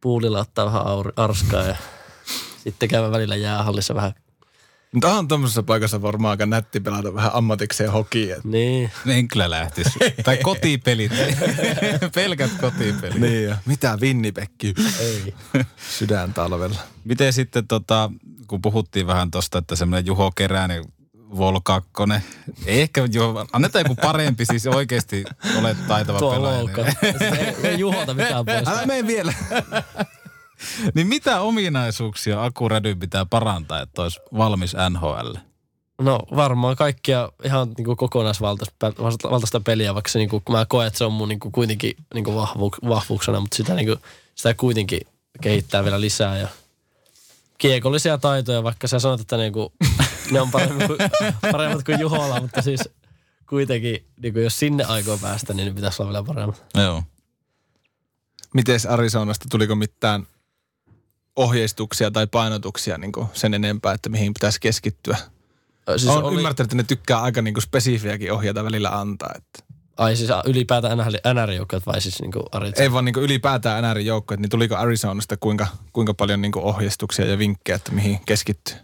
[0.01, 1.77] puulilla ottaa vähän aur, arskaa ja
[2.65, 4.15] sitten käydä välillä jäähallissa vähän
[4.93, 8.37] Mutta on tuommoisessa paikassa varmaan aika nätti pelata vähän ammatikseen hokia.
[8.45, 8.91] Niin.
[9.07, 9.99] En kyllä lähtisi.
[10.25, 11.13] tai kotipelit.
[12.15, 13.19] Pelkät kotipelit.
[13.19, 15.35] Niin ja mitä Winnipekki Ei.
[15.99, 16.79] sydän talvella.
[17.05, 18.11] Miten sitten, tota,
[18.47, 20.85] kun puhuttiin vähän tosta, että semmoinen Juho Keränen,
[21.37, 21.91] Vol 2,
[22.67, 25.25] ei ehkä Juho, annetaan joku parempi, siis oikeasti
[25.59, 26.63] olet taitava Tuo pelaaja.
[26.63, 28.69] Niin, ei juhota mitään pois.
[28.69, 29.33] Älä mene vielä.
[30.95, 35.35] niin mitä ominaisuuksia Aku Rädyn pitää parantaa, että olisi valmis NHL?
[36.01, 38.93] No varmaan kaikkia ihan niin kuin kokonaisvaltaista
[39.31, 41.97] valtaista peliä, vaikka se niin kuin, mä koen, että se on mun niin kuin, kuitenkin
[42.15, 43.99] niin kuin vahvu, vahvuuksena, mutta sitä, niin kuin,
[44.35, 45.01] sitä kuitenkin
[45.41, 46.49] kehittää vielä lisää ja
[47.59, 49.69] kiekollisia taitoja, vaikka sä sanot, että niin kuin,
[50.31, 50.99] ne on paremmat kuin,
[51.53, 52.89] paremmat kuin Juhola, mutta siis
[53.49, 56.65] kuitenkin, niin kuin jos sinne aikoo päästä, niin ne pitäisi olla vielä paremmat.
[56.75, 57.03] Joo.
[58.55, 60.27] Mites Arizonasta, tuliko mitään
[61.37, 65.17] ohjeistuksia tai painotuksia niin sen enempää, että mihin pitäisi keskittyä?
[65.97, 66.37] Siis Olen oli...
[66.37, 69.31] ymmärtänyt, että ne tykkää aika niin spesifiäkin ohjeita välillä antaa.
[69.37, 69.75] Että.
[69.97, 70.99] Ai siis ylipäätään
[71.35, 72.83] NR-joukkueet vai siis niin kuin Arizona?
[72.83, 77.77] Ei vaan niin ylipäätään NR-joukkueet, niin tuliko Arizonasta kuinka, kuinka paljon niin ohjeistuksia ja vinkkejä,
[77.77, 78.77] että mihin keskittyy?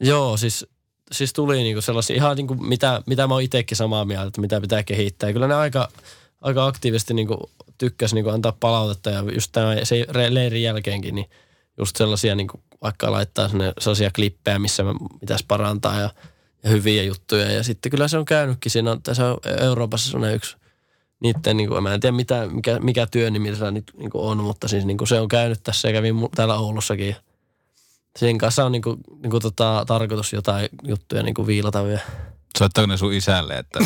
[0.00, 0.66] Joo, siis,
[1.12, 4.60] siis tuli niinku sellaisia ihan niinku mitä, mitä mä oon itsekin samaa mieltä, että mitä
[4.60, 5.28] pitää kehittää.
[5.28, 5.88] Ja kyllä ne aika,
[6.40, 11.30] aika aktiivisesti niinku tykkäsi niinku antaa palautetta ja just tämän se leirin jälkeenkin, niin
[11.78, 16.10] just sellaisia niinku vaikka laittaa sinne sellaisia klippejä, missä me pitäisi parantaa ja,
[16.62, 17.52] ja hyviä juttuja.
[17.52, 18.72] Ja sitten kyllä se on käynytkin.
[18.72, 20.56] Siinä on, tässä on Euroopassa sellainen yksi
[21.20, 24.38] niiden, niin kuin, mä en tiedä mitä, mikä, mikä työnimi siellä nyt niin kuin on,
[24.38, 27.16] mutta siis niin kuin se on käynyt tässä ja kävin mu- täällä Oulussakin.
[28.18, 32.00] Sen kanssa on niin kuin, niin kuin tota, tarkoitus jotain juttuja niin kuin viilata vielä.
[32.58, 33.78] Soittaako ne sun isälle, että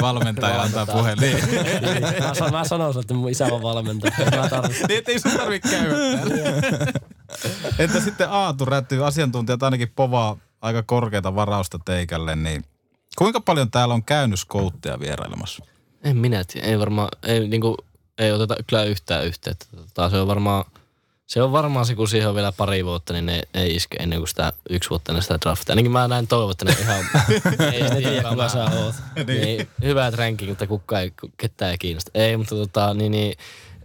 [0.00, 1.20] valmentaja antaa puhelin?
[1.20, 4.14] Niin, mä, san, mä sanoisin, että mun isä on valmentaja.
[4.36, 4.86] Mä tarvitsen.
[4.88, 6.92] niin, ettei sun tarvitse käydä täällä.
[7.78, 12.64] Entä sitten Aatu Räty, asiantuntijat ainakin povaa aika korkeata varausta teikälle, niin
[13.18, 15.64] kuinka paljon täällä on käynyt skoutteja vierailemassa?
[16.04, 16.66] En minä tiedä.
[16.66, 17.76] Ei varmaan, ei, niinku,
[18.18, 19.66] ei oteta kyllä yhtään yhteyttä.
[19.76, 20.64] Tota, se on varmaan,
[21.32, 24.18] se on varmaan se, kun siihen on vielä pari vuotta, niin ne ei iske ennen
[24.18, 25.72] kuin sitä yksi vuotta ennen sitä draftia.
[25.72, 27.04] Ainakin mä näin toivon, että ne ihan...
[27.72, 28.94] ei Ne tiedä, kuka sä oot.
[29.26, 29.68] niin.
[29.82, 32.10] Hyvät ranking, mutta kukaan ei, ketään ei kiinnosta.
[32.14, 33.34] Ei, mutta tota, niin, niin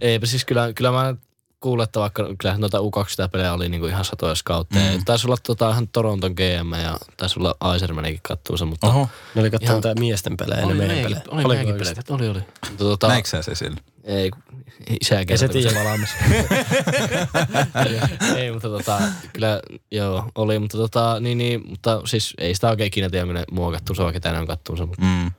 [0.01, 1.15] eipä siis kyllä, kyllä mä
[1.59, 4.91] kuulen, että vaikka kyllä noita U20-pelejä oli niinku ihan satoja skautteja.
[4.97, 5.05] Mm.
[5.05, 8.87] Taisi olla tota, ihan Toronton GM ja taisi olla Aisermanikin kattuunsa, mutta...
[8.87, 9.09] Oho.
[9.35, 11.21] Ne oli katsomaan Ihan- tää miesten pelejä, ne Oli meidän pelejä.
[11.27, 11.95] Oli Oliko meidänkin pelejä.
[12.09, 12.39] Oli, oli.
[12.69, 13.77] Mutta tota, Näikö sä se sillä?
[14.03, 14.43] ei, kun
[15.01, 16.09] isä Ei se tiedä valmis.
[18.37, 19.01] ei, mutta tota,
[19.33, 23.35] kyllä joo, oli, mutta tota, niin, niin, mutta siis ei sitä oikein ikinä tiedä, kun
[23.35, 25.31] ne mua kattuu, se on ketä ne on kattuunsa, mutta Mm.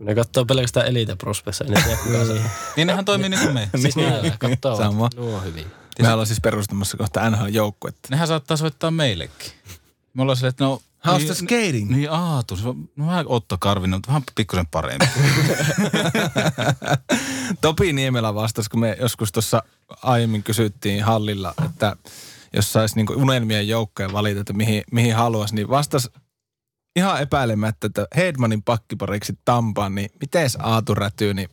[0.00, 2.40] Ne katsoo pelkästään Elite Prospessa, ne tiedä kuka se on.
[2.76, 3.70] Niin nehän toimii niin kuin me.
[3.76, 5.08] siis niin, kattoo, Sama.
[5.16, 5.64] nuo on hyviä.
[6.02, 8.08] Me ollaan siis perustamassa kohta NHL-joukkuetta.
[8.10, 9.52] Nehän saattaa soittaa meillekin.
[10.14, 10.82] Me ollaan silleen, että no...
[11.06, 11.90] How's niin, the skating?
[11.90, 15.06] Niin Aatu, se on no, vähän Otto Karvinen, mutta vähän pikkusen parempi.
[17.60, 19.62] Topi Niemelä vastasi, kun me joskus tuossa
[20.02, 21.96] aiemmin kysyttiin hallilla, että
[22.52, 26.10] jos saisi niinku unelmien joukkoja valita, että mihin, mihin haluaisi, niin vastasi
[26.96, 31.48] ihan epäilemättä, että Hedmanin pakkipariksi Tampaan, niin miten Aatu rätyy, niin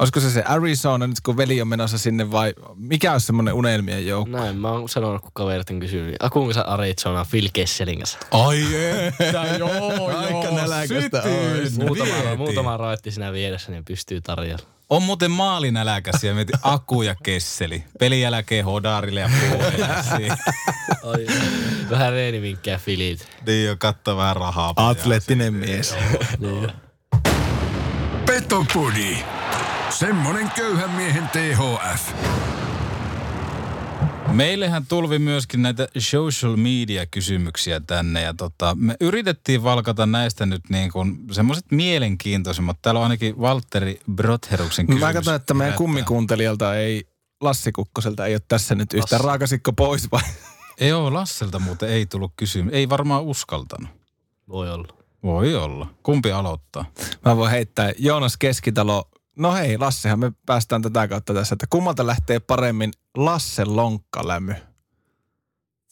[0.00, 4.06] olisiko se se Arizona nyt kun veli on menossa sinne vai mikä olisi semmoinen unelmien
[4.06, 4.36] joukko?
[4.36, 8.18] Näin, mä oon sanonut, kun kaverit on kysynyt, niin akuinko sä Arizona Phil Kesselin kanssa?
[8.30, 8.60] Ai
[9.08, 11.22] että, joo, Aika näläkästä.
[11.78, 14.64] Muutama, muutama raitti siinä vieressä, niin pystyy tarjolla.
[14.90, 17.84] On muuten maalinäläkäs ja mietin Aku ja Kesseli.
[17.98, 19.86] Pelin jälkeen Hodarille ja Puolelle.
[21.04, 21.26] Ai,
[21.90, 23.28] Vähän reenivinkkejä Filit.
[23.46, 24.72] niin jo, katso vähän rahaa.
[24.76, 25.94] Atleettinen mies.
[26.38, 26.72] niin.
[28.26, 29.18] Petopodi.
[30.00, 32.12] Semmonen köyhän miehen THF.
[34.32, 40.62] Meillehän tulvi myöskin näitä social media kysymyksiä tänne ja tota, me yritettiin valkata näistä nyt
[40.68, 42.78] niin kuin semmoiset mielenkiintoisimmat.
[42.82, 45.04] Täällä on ainakin Valtteri Brotheruksen kysymys.
[45.04, 47.06] Mä katson, että meidän kummikuuntelijalta ei,
[47.40, 50.22] Lassi Kukkoselta ei ole tässä nyt yhtään raakasikko pois vai?
[50.78, 52.74] Ei ole, Lasselta muuten ei tullut kysymys.
[52.74, 53.90] Ei varmaan uskaltanut.
[54.48, 54.94] Voi olla.
[55.22, 55.86] Voi olla.
[56.02, 56.84] Kumpi aloittaa?
[57.24, 59.08] Mä voin heittää Joonas Keskitalo.
[59.40, 64.54] No hei, Lassehan me päästään tätä kautta tässä, että kummalta lähtee paremmin Lasse lonkkalämy?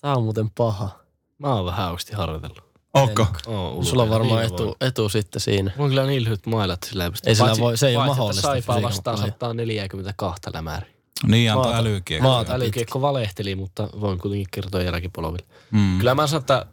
[0.00, 0.90] Tää on muuten paha.
[1.38, 2.64] Mä oon vähän oikeasti harjoitellut.
[2.94, 3.26] Onko?
[3.46, 4.74] Oo, Sulla on varmaan Niin etu, voi.
[4.80, 5.70] etu sitten siinä.
[5.76, 7.28] Mulla on kyllä niin lyhyt mailat sillä ei pysty.
[7.28, 9.30] Ei sillä voi- se ei ole mahdollista Saipaa vastaan laji.
[9.30, 10.90] 142 lämääriä.
[11.26, 12.28] Niin, antoi Maata- älykiekko.
[12.28, 12.54] maata.
[12.54, 15.46] Älykiekko valehteli, mutta voin kuitenkin kertoa jälkipolville.
[15.70, 15.98] Mm.
[15.98, 16.66] Kyllä mä sanon, että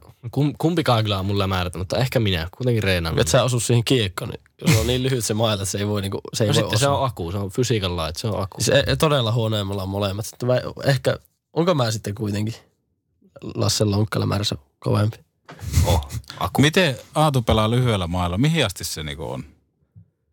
[0.57, 2.47] kumpikaan kyllä on mun lämäärät, mutta ehkä minä.
[2.57, 3.21] Kuitenkin reenannut.
[3.21, 5.87] Et sä osu siihen kiekkoon, niin jos on niin lyhyt se maila, että se ei
[5.87, 6.99] voi, niinku, se ei No voi sitten se osua.
[6.99, 8.57] on aku, se on fysiikan lait, se on aku.
[8.61, 10.25] Se ei- todella huonoimmalla on molemmat.
[10.25, 11.17] Sitten mä, ehkä,
[11.53, 12.55] onko mä sitten kuitenkin
[13.55, 15.17] Lassen lonkkalla määrässä kovempi?
[15.85, 16.07] Oh,
[16.39, 16.61] aku.
[16.61, 18.37] Miten Aatu pelaa lyhyellä mailla?
[18.37, 19.43] Mihin asti se niinku on?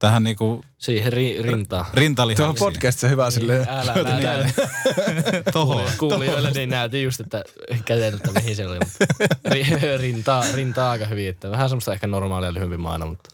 [0.03, 1.85] Tähän niinku Siihen ri, rintaan.
[1.85, 2.59] Tuolla rintalihaksiin.
[2.59, 3.67] podcastissa hyvä silleen.
[3.69, 4.51] Älä, älä, älä.
[5.53, 5.91] Tohon.
[5.99, 7.45] Kuulijoille niin näytin just, että
[7.85, 8.79] käteen, että mihin se oli.
[10.01, 11.29] Rintaa, rintaa aika hyvin.
[11.29, 13.31] Että vähän semmoista ehkä normaalia lyhyempi maana, mutta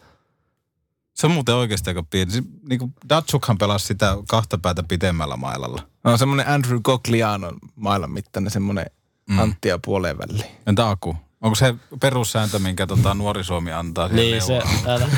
[1.14, 2.30] Se on muuten oikeasti aika pieni.
[2.30, 5.82] Se, niinku Datsukhan pelasi sitä kahta päätä pitemmällä mailalla.
[6.04, 8.86] No semmonen Andrew Coglianon mailan mittainen semmonen
[9.28, 9.38] mm.
[9.38, 10.50] Anttia puoleen väliin.
[10.66, 11.16] Entä Aku?
[11.40, 14.08] Onko se perussääntö, minkä tota, nuori Suomi antaa?
[14.08, 15.08] Niin se, älä.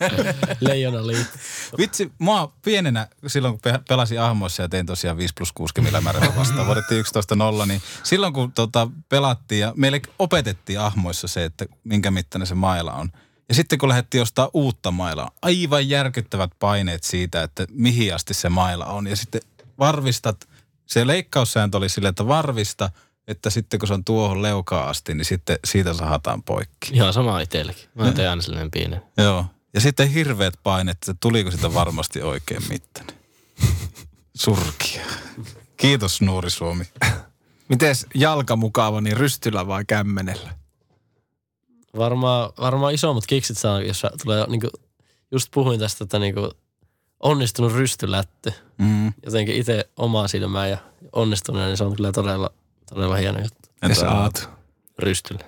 [0.60, 1.38] Leijona liitto.
[1.78, 6.36] Vitsi, mua pienenä, silloin kun pe- pelasin ahmoissa ja tein tosiaan 5 plus 6 millimäärällä
[6.36, 7.04] vastaan, voitettiin
[7.62, 12.54] 11-0, niin silloin kun tota, pelattiin ja meille opetettiin ahmoissa se, että minkä mittainen se
[12.54, 13.12] maila on.
[13.48, 18.48] Ja sitten kun lähdettiin ostaa uutta mailaa, aivan järkyttävät paineet siitä, että mihin asti se
[18.48, 19.06] maila on.
[19.06, 19.40] Ja sitten
[19.78, 20.48] varvistat,
[20.86, 22.90] se leikkaussääntö oli sille, että varvista,
[23.28, 26.94] että sitten kun se on tuohon leukaan asti, niin sitten siitä sahataan poikki.
[26.94, 27.88] ihan sama itsellekin.
[27.94, 28.96] Mä tein aina sellainen pieni.
[29.16, 29.44] Joo.
[29.74, 33.16] Ja sitten hirveät paineet, että tuliko sitä varmasti oikein mittainen.
[34.34, 35.02] Surkia.
[35.76, 36.84] Kiitos Nuuri Suomi.
[37.68, 40.54] Mites jalka mukava, niin rystyllä vai kämmenellä?
[41.96, 44.68] Varmaan, varmaan isommat kiksit saa, jos tulee niinku,
[45.30, 46.50] just puhuin tästä, että niinku
[47.20, 48.52] onnistunut rystylätty.
[48.78, 49.12] Mm.
[49.24, 50.78] Jotenkin itse omaa silmää ja
[51.12, 52.50] onnistuneen, niin se on kyllä todella,
[52.88, 53.68] todella hieno juttu.
[54.00, 54.48] Ja oot.
[54.98, 55.44] Rystyllä.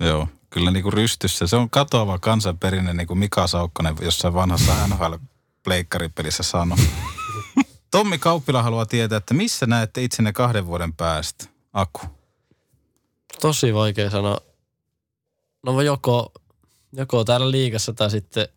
[0.00, 1.46] Joo, kyllä niin kuin rystyssä.
[1.46, 6.78] Se on katoava kansanperinne, niin kuin Mika Saukkonen jossain vanhassa NHL-pleikkaripelissä sanoi.
[7.90, 11.44] Tommi Kauppila haluaa tietää, että missä näette itsenne kahden vuoden päästä?
[11.72, 12.00] Aku.
[13.40, 14.38] Tosi vaikea sanoa.
[15.66, 16.32] No joko,
[16.92, 18.48] joko täällä liigassa tai sitten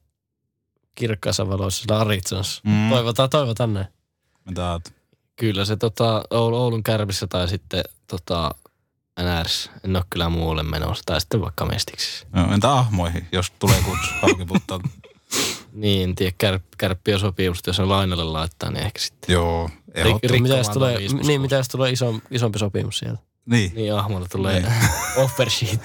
[0.95, 2.61] kirkkaassa valoissa siellä Arizonassa.
[2.65, 2.89] Mm.
[2.89, 3.87] Toivotaan, toivotaan näin.
[4.45, 4.79] Mitä?
[5.35, 8.55] Kyllä se tota, Oul- Oulun kärpissä tai sitten tota,
[9.19, 9.71] NRS.
[9.83, 11.03] En ole kyllä muualle menossa.
[11.05, 12.27] Tai sitten vaikka mestiksissä.
[12.31, 14.79] No, entä ahmoihin, jos tulee kutsu haukiputtaa?
[15.71, 19.33] Niin, en tiedä, kär, kärppi on sopimusta, jos on lainalle laittaa, niin ehkä sitten.
[19.33, 23.21] Joo, Rik- Mitä jos tulee, niin, mitä jos tulee iso, isompi sopimus sieltä?
[23.45, 23.71] Niin.
[23.75, 24.71] Niin ahmolle tulee Niin.
[25.23, 25.79] offer sheet.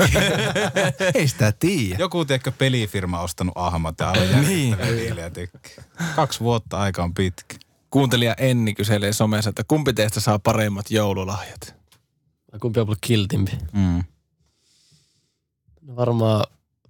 [1.14, 1.96] Ei sitä tiedä.
[1.98, 5.60] Joku, tiedätkö, pelifirma ostanut ahmat ja aivan diilejä tekee.
[6.16, 7.56] Kaksi vuotta aika on pitkä.
[7.90, 11.74] Kuuntelija Enni kyselee somessa, että kumpi teistä saa paremmat joululahjat?
[12.60, 13.52] Kumpi on ollut kiltimpi?
[13.72, 14.04] Mm.
[15.82, 16.44] No varmaan,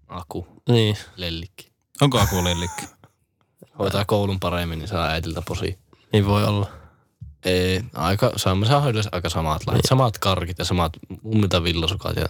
[0.09, 0.96] Aku, niin.
[1.16, 1.72] lellikki.
[2.01, 2.87] Onko Aku lellikki?
[3.79, 5.79] Hoitaa koulun paremmin, niin saa äitiltä posi.
[6.12, 6.70] Niin voi olla.
[7.44, 9.81] Ei, aika, saamme saa yleensä aika samat lait.
[9.88, 12.27] Samat karkit ja samat mummilta villasukat ja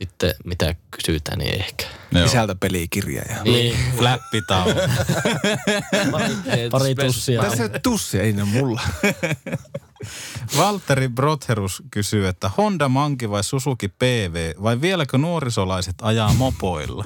[0.00, 1.84] sitten mitä kysytään, niin ehkä.
[2.12, 2.26] Joo.
[2.26, 3.22] Sisältä pelikirja.
[3.22, 3.42] Ja...
[3.44, 3.76] Niin.
[3.96, 4.74] Flappitaulu.
[6.70, 7.42] Pari tussia.
[7.42, 8.80] Tässä tussia, ei ne mulla.
[10.56, 17.04] Valtteri Brotherus kysyy, että Honda Manki vai Suzuki PV vai vieläkö nuorisolaiset ajaa mopoilla?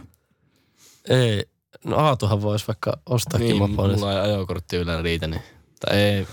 [1.09, 1.45] Ei.
[1.85, 3.91] No Aatuhan voisi vaikka ostaakin Niin, mopon.
[3.91, 5.43] mulla ei ajokortti yllä riitä, niin.
[5.81, 6.27] Tai ei,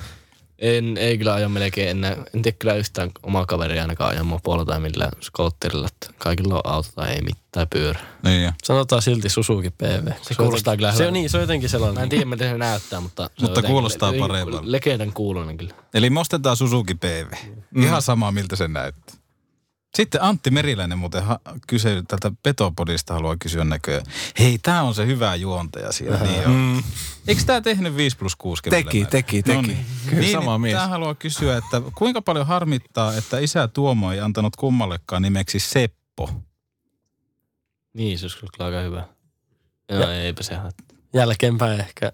[0.61, 2.11] en, ei kyllä aja melkein enää.
[2.35, 5.87] En tiedä kyllä yhtään omaa kaveria ainakaan ajan mopolla tai millään skootterilla.
[5.87, 7.99] Että kaikilla on auto tai ei mitään tai pyörä.
[8.23, 8.51] Niin jo.
[8.63, 10.07] Sanotaan silti Suzuki PV.
[10.21, 12.03] Se kuulostaa kyllä Se on niin, se on jotenkin Mä sellainen.
[12.03, 13.29] en tiedä, miten se näyttää, mutta...
[13.37, 14.71] Se Mutta kuulostaa paremmalta.
[14.71, 15.73] Legendan kuulonen kyllä.
[15.93, 17.31] Eli me ostetaan Suzuki PV.
[17.71, 17.83] Mm.
[17.83, 19.15] Ihan sama, miltä se näyttää.
[19.95, 24.05] Sitten Antti Meriläinen muuten ha- kysyi tältä Petopodista, haluaa kysyä näköjään.
[24.39, 26.17] Hei, tämä on se hyvä juontaja siellä.
[26.17, 26.51] Niin on.
[26.53, 26.83] Mm.
[27.27, 29.61] Eikö tämä tehnyt 5 plus 6 Teki, teki, teki.
[29.61, 29.85] niin.
[30.05, 30.75] Kyllä niin, sama niin, mies.
[30.75, 36.29] Tämä haluaa kysyä, että kuinka paljon harmittaa, että isä Tuomo ei antanut kummallekaan nimeksi Seppo?
[37.93, 39.07] Niin, se olisi kyllä aika hyvä.
[39.91, 40.97] No, eipä se haittaa.
[41.13, 42.11] Jälkeenpäin ehkä.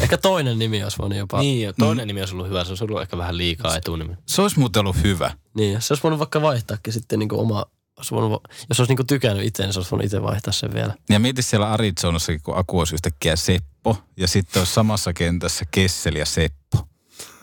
[0.00, 1.40] Ehkä toinen nimi olisi voinut jopa.
[1.40, 2.64] Niin, ja toinen nimi olisi ollut hyvä.
[2.64, 4.14] Se olisi ollut ehkä vähän liikaa etunimi.
[4.26, 5.30] Se olisi muuten ollut hyvä.
[5.54, 7.64] Niin, se olisi voinut vaikka vaihtaakin sitten niin kuin oma,
[7.96, 10.74] olisi voinut, jos olisi niin kuin tykännyt itse, niin se olisi voinut itse vaihtaa sen
[10.74, 10.94] vielä.
[11.10, 16.14] Ja mieti siellä Arizonassakin, kun Aku olisi yhtäkkiä Seppo, ja sitten olisi samassa kentässä Kessel
[16.16, 16.88] ja Seppo.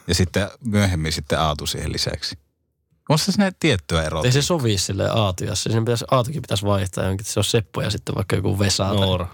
[0.08, 2.38] Ja sitten myöhemmin sitten Aatu siihen lisäksi.
[3.10, 4.24] On se sinne tiettyä eroa?
[4.24, 5.70] Ei se sovi sille Aatiassa.
[5.72, 8.84] Sen pitäisi, Aatukin pitäisi vaihtaa jonkin, se on Seppo ja sitten vaikka joku Vesa.
[8.86, 9.28] tai- Noora.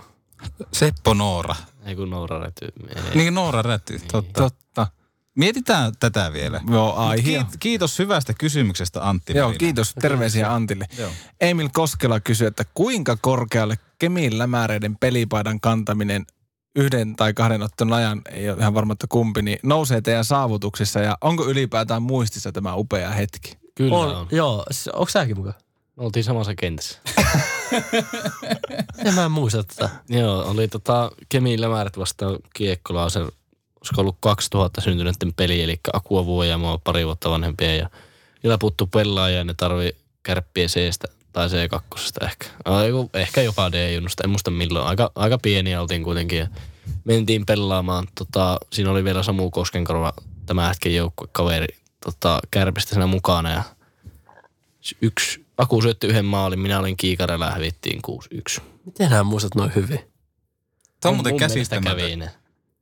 [0.73, 1.55] Seppo Noora.
[1.85, 2.65] Ei kun Noora räty.
[2.95, 3.15] Ei.
[3.15, 4.41] Niin Noora Räty, totta.
[4.41, 4.87] Totta.
[5.35, 6.61] Mietitään tätä vielä.
[6.71, 7.41] Joo, aihia.
[7.41, 9.93] Kiit- kiitos hyvästä kysymyksestä Antti Joo, kiitos.
[10.01, 10.85] Terveisiä Antille.
[10.97, 11.11] Joo.
[11.41, 16.25] Emil Koskela kysyy, että kuinka korkealle Kemin lämäreiden pelipaidan kantaminen
[16.75, 20.99] yhden tai kahden ottelun ajan, ei ole ihan varma, että kumpi, niin nousee teidän saavutuksissa
[20.99, 23.57] ja onko ylipäätään muistissa tämä upea hetki?
[23.75, 24.27] Kyllä on, on.
[24.31, 25.55] Joo, onko säkin mukaan?
[25.97, 26.99] Me oltiin samassa kentässä.
[29.05, 29.89] En mä en muista tätä.
[30.09, 36.25] Joo, oli tota Kemiin lämärät vastaan Kiekkola, se olisiko ollut 2000 syntyneiden peli, eli Akua
[36.25, 37.89] vuoja, mä oon pari vuotta vanhempia ja
[38.43, 42.45] niillä puuttuu pelaajia ja ne tarvii kärppien seestä tai C2 ehkä.
[42.65, 44.87] Ai, joku- Ehkä jopa D-junnusta, en muista milloin.
[44.87, 46.47] Aika, aika pieniä oltiin kuitenkin ja
[47.03, 48.07] mentiin pelaamaan.
[48.17, 50.13] Tota, siinä oli vielä Samu Koskenkorva,
[50.45, 51.67] tämä hetken joukkuekaveri
[52.05, 53.63] tota, kärpistä siinä mukana ja
[55.01, 58.01] yksi, Aku syötti yhden maalin, minä olin kiikarella ja hävittiin
[58.59, 58.61] 6-1.
[58.85, 59.99] Miten nämä muistat noin hyvin?
[61.01, 62.29] Tämä on muuten käsittämätöntä.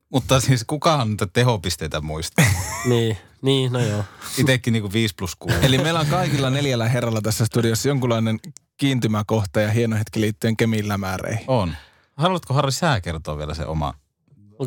[0.09, 2.45] Mutta siis kukaan niitä tehopisteitä muistaa.
[2.85, 4.03] Niin, niin, no joo.
[4.37, 5.57] Itekin niinku 5 plus 6.
[5.65, 8.39] Eli meillä on kaikilla neljällä herralla tässä studiossa jonkunlainen
[8.77, 11.45] kiintymäkohta ja hieno hetki liittyen Kemilämääreihin.
[11.47, 11.73] On.
[12.17, 13.93] Haluatko Harri sää kertoa vielä se oma?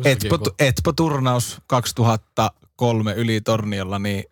[0.05, 4.23] Etpo, joku- Etpo-turnaus 2003 yli Torniolla, niin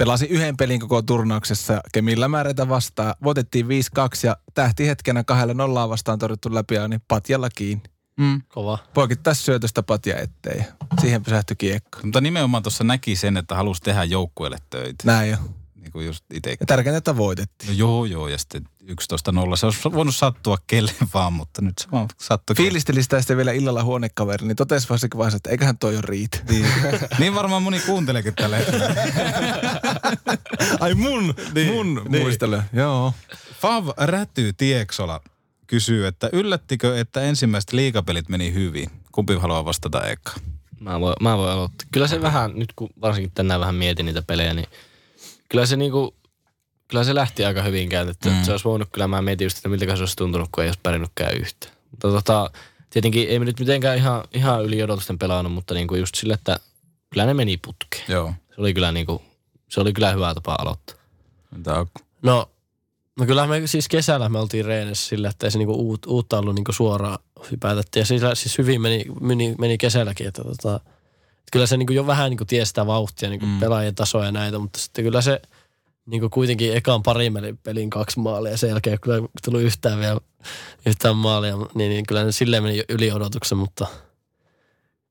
[0.00, 3.14] pelasin yhden pelin koko turnauksessa Kemilämääreitä vastaan.
[3.24, 3.68] Voitettiin 5-2
[4.22, 7.84] ja tähti hetkenä kahdella nollaa vastaan torjuttu läpi ja niin patjalla kiinni.
[8.16, 8.42] Mm.
[8.48, 8.78] Kova.
[8.94, 10.26] Poikittais syötöstä patja ja
[11.00, 11.98] siihen pysähtyi kiekko.
[12.02, 15.04] Mutta nimenomaan tuossa näki sen, että halusi tehdä joukkueelle töitä.
[15.04, 15.36] Näin jo.
[15.90, 16.56] Niin kuin just itsekin.
[16.60, 17.68] Ja tärkeintä, että voitettiin.
[17.68, 19.56] No joo, joo, ja sitten 11.0.
[19.56, 22.56] Se olisi voinut sattua kelle vaan, mutta nyt se vaan sattui.
[22.56, 26.38] Fiilisteli sitä sitten vielä illalla huonekaveri, niin totesi vasta vaiheessa, että eiköhän toi jo riitä.
[26.48, 26.66] Niin,
[27.18, 28.94] niin varmaan moni kuunteleekin tällä hetkellä.
[30.80, 32.22] Ai mun, niin, mun niin.
[32.22, 32.62] muistelu.
[32.72, 33.14] Joo.
[33.60, 35.20] Fav Räty Tieksola
[35.66, 38.90] kysyy, että yllättikö, että ensimmäiset liikapelit meni hyvin?
[39.12, 40.32] Kumpi haluaa vastata eka?
[40.80, 41.88] Mä voin, mä voin aloittaa.
[41.92, 44.66] Kyllä se vähän, nyt kun varsinkin tänään vähän mietin niitä pelejä, niin
[45.50, 46.14] kyllä se niinku,
[46.88, 48.30] kyllä se lähti aika hyvin käytetty.
[48.30, 48.42] Mm.
[48.42, 50.80] Se olisi voinut, kyllä mä mietin just, että miltä se olisi tuntunut, kun ei olisi
[50.82, 51.66] pärjännytkään yhtä.
[51.90, 52.50] Mutta tota,
[52.90, 56.60] tietenkin ei me nyt mitenkään ihan, ihan yli odotusten pelannut, mutta niinku just sille, että
[57.10, 58.04] kyllä ne meni putkeen.
[58.08, 58.34] Joo.
[58.54, 59.22] Se oli kyllä niinku,
[59.68, 60.96] se oli kyllä hyvä tapa aloittaa.
[61.54, 62.00] Entä Akku?
[62.22, 62.50] No,
[63.18, 66.38] no kyllä me siis kesällä me oltiin reenissä sillä, että ei se niinku uut, uutta
[66.38, 67.18] ollut niinku suoraan
[67.50, 68.00] hypätettiin.
[68.00, 70.80] Ja sillä, siis hyvin meni, meni, meni kesälläkin, että tota,
[71.50, 73.60] kyllä se niinku jo vähän niinku tiesi sitä vauhtia, niinku mm.
[73.60, 75.42] pelaajien tasoa ja näitä, mutta sitten kyllä se
[76.06, 79.98] niinku kuitenkin ekaan pari pelin, pelin kaksi maalia ja sen jälkeen ei kyllä tullut yhtään
[79.98, 80.20] vielä
[80.86, 83.86] yhtään maalia, niin, niin kyllä ne silleen meni yli odotuksen, mutta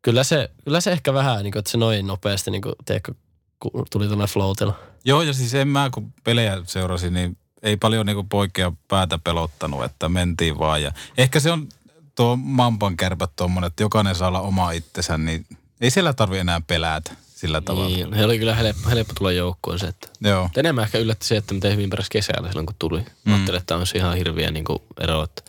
[0.02, 3.14] kyllä se, kyllä se ehkä vähän, niinku, että se noin nopeasti niinku, teekö,
[3.60, 4.80] kun tuli tuonne floatilla.
[5.06, 9.84] Joo, ja siis en mä kun pelejä seurasin, niin ei paljon niinku poikkea päätä pelottanut,
[9.84, 10.82] että mentiin vaan.
[10.82, 11.68] Ja ehkä se on
[12.16, 15.46] tuo Mampan kärpät tuommoinen, että jokainen saa olla oma itsensä, niin
[15.82, 17.90] ei siellä tarvi enää pelätä sillä tavalla.
[17.90, 20.50] Niin, he oli kyllä helppo, helppo tulla joukkoon se, että Joo.
[20.58, 23.06] Enemmän ehkä yllätti se, että miten hyvin pärjäsi kesällä silloin, kun tuli.
[23.26, 23.34] Mm.
[23.34, 24.66] Ajattelin, että olisi ihan hirviä niin
[25.02, 25.42] ero, että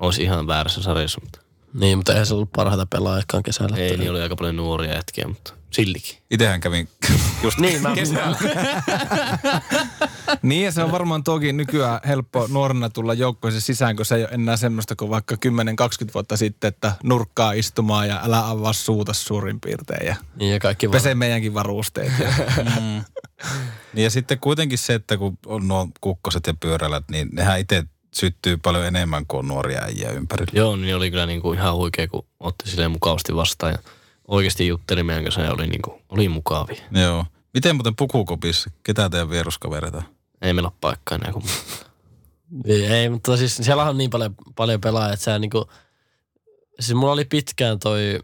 [0.00, 1.40] olisi ihan väärässä sarjassa, mutta
[1.74, 3.76] Niin, mutta eihän se ollut parhaita pelaajakaan kesällä.
[3.76, 6.18] ei, niin oli aika paljon nuoria jätkiä, mutta siltikin.
[6.30, 6.88] Itsehän kävin
[7.44, 7.94] just Niin, mä,
[10.42, 14.22] Niin ja se on varmaan toki nykyään helppo nuorena tulla joukkoisen sisään, kun se ei
[14.22, 15.38] ole enää semmoista kuin vaikka 10-20
[16.14, 20.88] vuotta sitten, että nurkkaa istumaan ja älä avaa suuta suurin piirtein ja niin ja kaikki
[20.88, 22.12] pese meidänkin varusteet.
[22.18, 22.28] Ja
[23.92, 27.84] Niin ja sitten kuitenkin se, että kun on nuo kukkoset ja pyörälät, niin nehän itse
[28.14, 30.52] syttyy paljon enemmän kuin nuoria äijä ympärillä.
[30.52, 33.78] Joo, niin oli kyllä niin kuin ihan huikea, kun otti silleen mukavasti vastaan ja
[34.28, 36.82] oikeasti jutteli meidän kanssa ja oli, niin kuin, oli mukavia.
[36.92, 37.24] Joo.
[37.54, 38.70] Miten muuten pukukopissa?
[38.82, 40.02] Ketä teidän vieruskavereita?
[40.42, 41.44] Ei meillä ole paikkaa enää kuin
[42.64, 45.66] Ei, ei, mutta siis siellä on niin paljon, paljon pelaajia, että sä niinku,
[46.80, 48.20] siis mulla oli pitkään toi,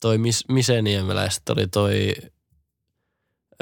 [0.00, 2.14] toi Mis, Miseniemelä ja sitten oli toi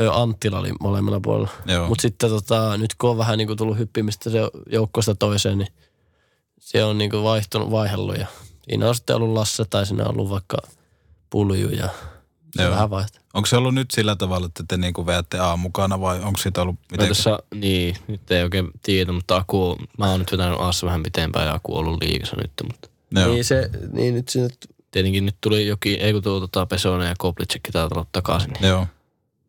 [0.00, 1.48] ö, Anttila oli molemmilla puolella.
[1.66, 1.88] Joo.
[1.88, 5.72] Mutta sitten tota, nyt kun on vähän niinku tullut hyppimistä se joukkoista toiseen, niin
[6.58, 8.26] se on niinku vaihtunut, vaihdellut ja
[8.68, 10.56] siinä on sitten ollut Lasse tai siinä on ollut vaikka
[11.32, 11.88] Pulju ja
[12.56, 12.70] se Joo.
[12.70, 13.22] vähän vaihtaa.
[13.34, 16.62] Onko se ollut nyt sillä tavalla, että te niinku veätte A mukana vai onko siitä
[16.62, 17.08] ollut Mä miten?
[17.08, 21.02] tässä, niin, nyt ei oikein tiedä, mutta Aku, on- mä oon nyt vetänyt Aassa vähän
[21.02, 22.88] pitempään ja Aku on ollut liikassa nyt, mutta
[23.20, 23.28] Joo.
[23.32, 24.48] Niin se, niin nyt sinne,
[24.90, 28.50] tietenkin nyt tuli jokin, ei kun tuo tota, Pesonen ja Koplitsekki täällä tulla takaisin.
[28.50, 28.68] Niin.
[28.68, 28.86] Joo.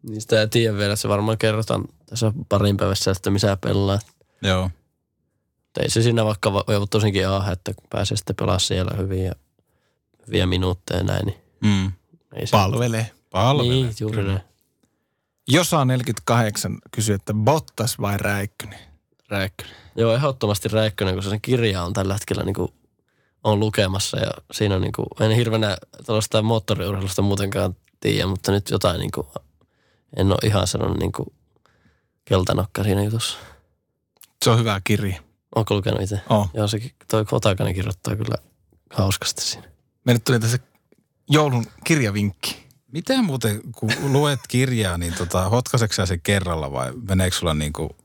[0.09, 3.99] niin sitä ei tiedä vielä, se varmaan kerrotaan tässä parin päivässä, että missä pelaa.
[4.41, 4.69] Joo.
[5.63, 6.51] Mutta ei se siinä vaikka
[6.89, 9.31] tosinkin aha, että pääsee sitten pelaa siellä hyvin ja
[10.27, 11.25] hyviä minuutteja ja näin.
[11.25, 11.91] Niin Mm.
[12.35, 13.11] ei se, palvelee.
[13.29, 13.71] Palvelee.
[13.71, 14.41] Niin, juuri näin.
[15.47, 18.79] Josa 48 kysyy, että Bottas vai Räikkönen?
[19.29, 19.75] Räikkönen.
[19.95, 22.73] Joo, ehdottomasti Räikkönen, kun se sen kirja on tällä hetkellä niin kuin
[23.43, 28.69] on lukemassa ja siinä on niin kuin, en hirveänä tällaista moottoriurheilusta muutenkaan tiedä, mutta nyt
[28.69, 29.27] jotain niin kuin,
[30.17, 31.27] en ole ihan sanonut niin kuin
[32.25, 33.37] keltanokka siinä jutussa.
[34.43, 35.21] Se on hyvä kirja.
[35.55, 36.21] Onko lukenut itse?
[36.29, 36.49] Oh.
[36.53, 38.35] Joo, sekin, toi Kotakainen kirjoittaa kyllä
[38.93, 39.67] hauskasti siinä.
[40.05, 40.57] Meille tuli tässä
[41.33, 42.63] joulun kirjavinkki.
[42.91, 47.95] Miten muuten, kun luet kirjaa, niin tota, hotkaseksä sä sen kerralla vai meneekö sulla niinku,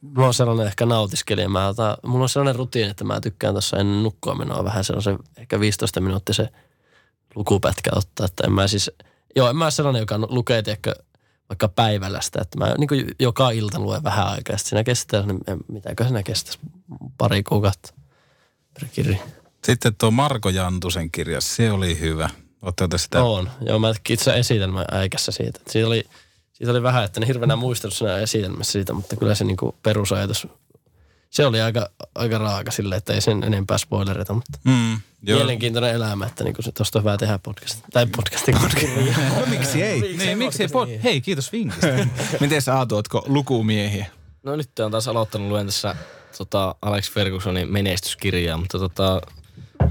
[0.00, 1.48] Mulla on sellainen ehkä nautiskelija.
[1.48, 5.18] Mä otan, mulla on sellainen rutiini, että mä tykkään tuossa ennen nukkua menoa vähän sellaisen
[5.36, 6.48] ehkä 15 minuuttia se
[7.34, 8.26] lukupätkä ottaa.
[8.26, 8.90] Että en mä siis,
[9.36, 10.94] joo, en mä ole sellainen, joka lukee, tiedätkö,
[11.48, 14.56] vaikka päivällä sitä, että mä niin kuin joka ilta luen vähän aikaa.
[14.56, 16.58] Sitten siinä kestää, niin mitäkö siinä kestäisi,
[17.18, 17.94] pari kuukautta
[18.74, 19.18] per kirja.
[19.64, 22.30] Sitten tuo Marko Jantusen kirja, se oli hyvä.
[22.62, 23.22] Oletteko te sitä?
[23.22, 23.50] On.
[23.66, 25.60] Joo, mä itse esitelmä äikässä siitä.
[25.68, 26.04] Siitä oli,
[26.52, 30.46] siitä oli vähän, että ne hirveänä muistellut siinä esitelmässä siitä, mutta kyllä se niinku perusajatus,
[31.30, 34.92] se oli aika, aika raaka sille, että ei sen enempää spoilerita, mutta Mm,
[35.22, 35.38] joo.
[35.38, 37.78] mielenkiintoinen elämä, että niinku se tosta on hyvä tehdä podcast.
[37.92, 38.54] Tai podcastin
[39.40, 40.00] No miksi ei?
[40.16, 42.06] Niin, miksi ei pod- Hei, kiitos vinkistä.
[42.40, 44.06] Miten sä Aatu, ootko lukumiehiä?
[44.42, 45.94] No nyt on taas aloittanut luen tässä
[46.38, 49.20] tota, Alex Fergusonin menestyskirjaa, mutta tota,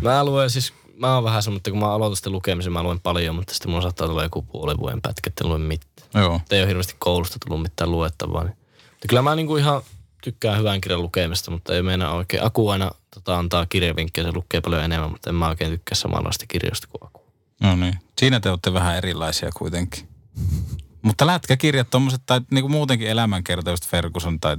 [0.01, 2.99] mä luen siis, mä oon vähän semmoinen, että kun mä aloitan sitten lukemisen, mä luen
[2.99, 6.07] paljon, mutta sitten mulla saattaa tulla joku puolen vuoden pätkä, että en lue mitään.
[6.15, 6.35] joo.
[6.35, 8.43] Että ei ole hirveästi koulusta tullut mitään luettavaa.
[8.43, 8.57] Niin.
[8.89, 9.81] Mutta kyllä mä niinku ihan
[10.23, 12.43] tykkään hyvän kirjan lukemista, mutta ei meinaa oikein.
[12.43, 16.45] Aku aina tota, antaa kirjavinkkejä, se lukee paljon enemmän, mutta en mä oikein tykkää samanlaista
[16.47, 17.21] kirjoista kuin Aku.
[17.61, 17.99] No niin.
[18.17, 20.07] Siinä te olette vähän erilaisia kuitenkin.
[21.01, 24.57] Mutta lätkäkirjat, tommoset, tai niinku muutenkin elämänkerta, just Ferguson tai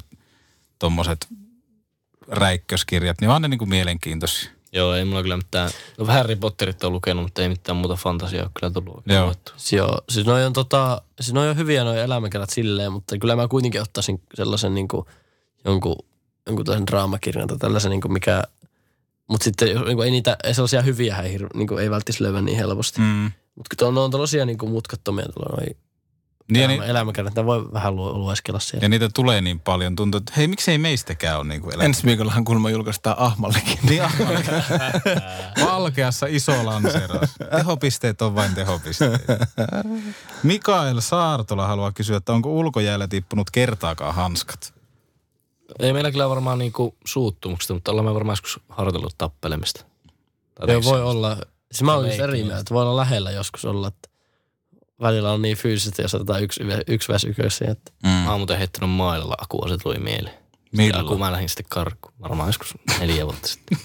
[0.79, 1.29] tommoset
[2.29, 4.51] räikköskirjat, niin on ne niinku mielenkiintoisia.
[4.73, 8.43] Joo, ei mulla kyllä mitään, no Harry Potterit on lukenut, mutta ei mitään muuta fantasiaa
[8.43, 9.35] ole kyllä tullut Joo.
[9.73, 13.49] Joo, siis noi on, tota, siis noi on hyviä noi elämänkerrat silleen, mutta kyllä mä
[13.49, 15.07] kuitenkin ottaisin sellaisen niinku,
[15.65, 15.97] jonkun,
[16.47, 18.43] jonkun tällaisen draamakirjan tai tällaisen, niinku mikä,
[19.27, 22.41] mutta sitten jos- niinku, ei niitä, ei sellaisia hyviä ei, hirve- niinku, ei välttis löyä
[22.41, 23.01] niin helposti.
[23.01, 23.31] Mm.
[23.55, 25.77] Mutta kun ne on tällaisia niinku mutkattomia tuolla noi
[26.49, 27.13] Niin, elämä,
[27.47, 28.85] voi vähän lu- lueskella siellä.
[28.85, 29.97] ja niitä tulee niin paljon.
[29.97, 31.85] Tuntuu, että hei, miksei meistäkään ole niinku elämä.
[31.85, 33.79] Ensi viikollahan kuulemma julkaistaan Ahmallekin.
[33.89, 34.03] Niin,
[35.67, 37.31] Valkeassa iso lanseeraus.
[37.57, 39.23] Tehopisteet on vain tehopisteet.
[40.43, 44.75] Mikael Saartola haluaa kysyä, että onko ulkojäällä tippunut kertaakaan hanskat?
[45.79, 49.85] Ei meillä kyllä varmaan niinku suuttumuksesta, mutta ollaan me varmaan joskus harjoitellut tappelemista.
[50.55, 51.37] Tai Joo, voi olla.
[51.73, 52.75] Siis mä olen eri mieltä.
[52.75, 54.10] Voi olla lähellä joskus olla, että
[55.03, 57.65] välillä on niin fyysisesti, jos otetaan yksi, yksi väs ykössä.
[57.69, 58.09] Että Mm.
[58.09, 60.35] Mä oon muuten heittänyt mailalla akua, se tuli mieleen.
[60.77, 60.99] Millä?
[60.99, 63.79] Ja kun mä lähdin sitten karkuun, varmaan joskus neljä vuotta sitten.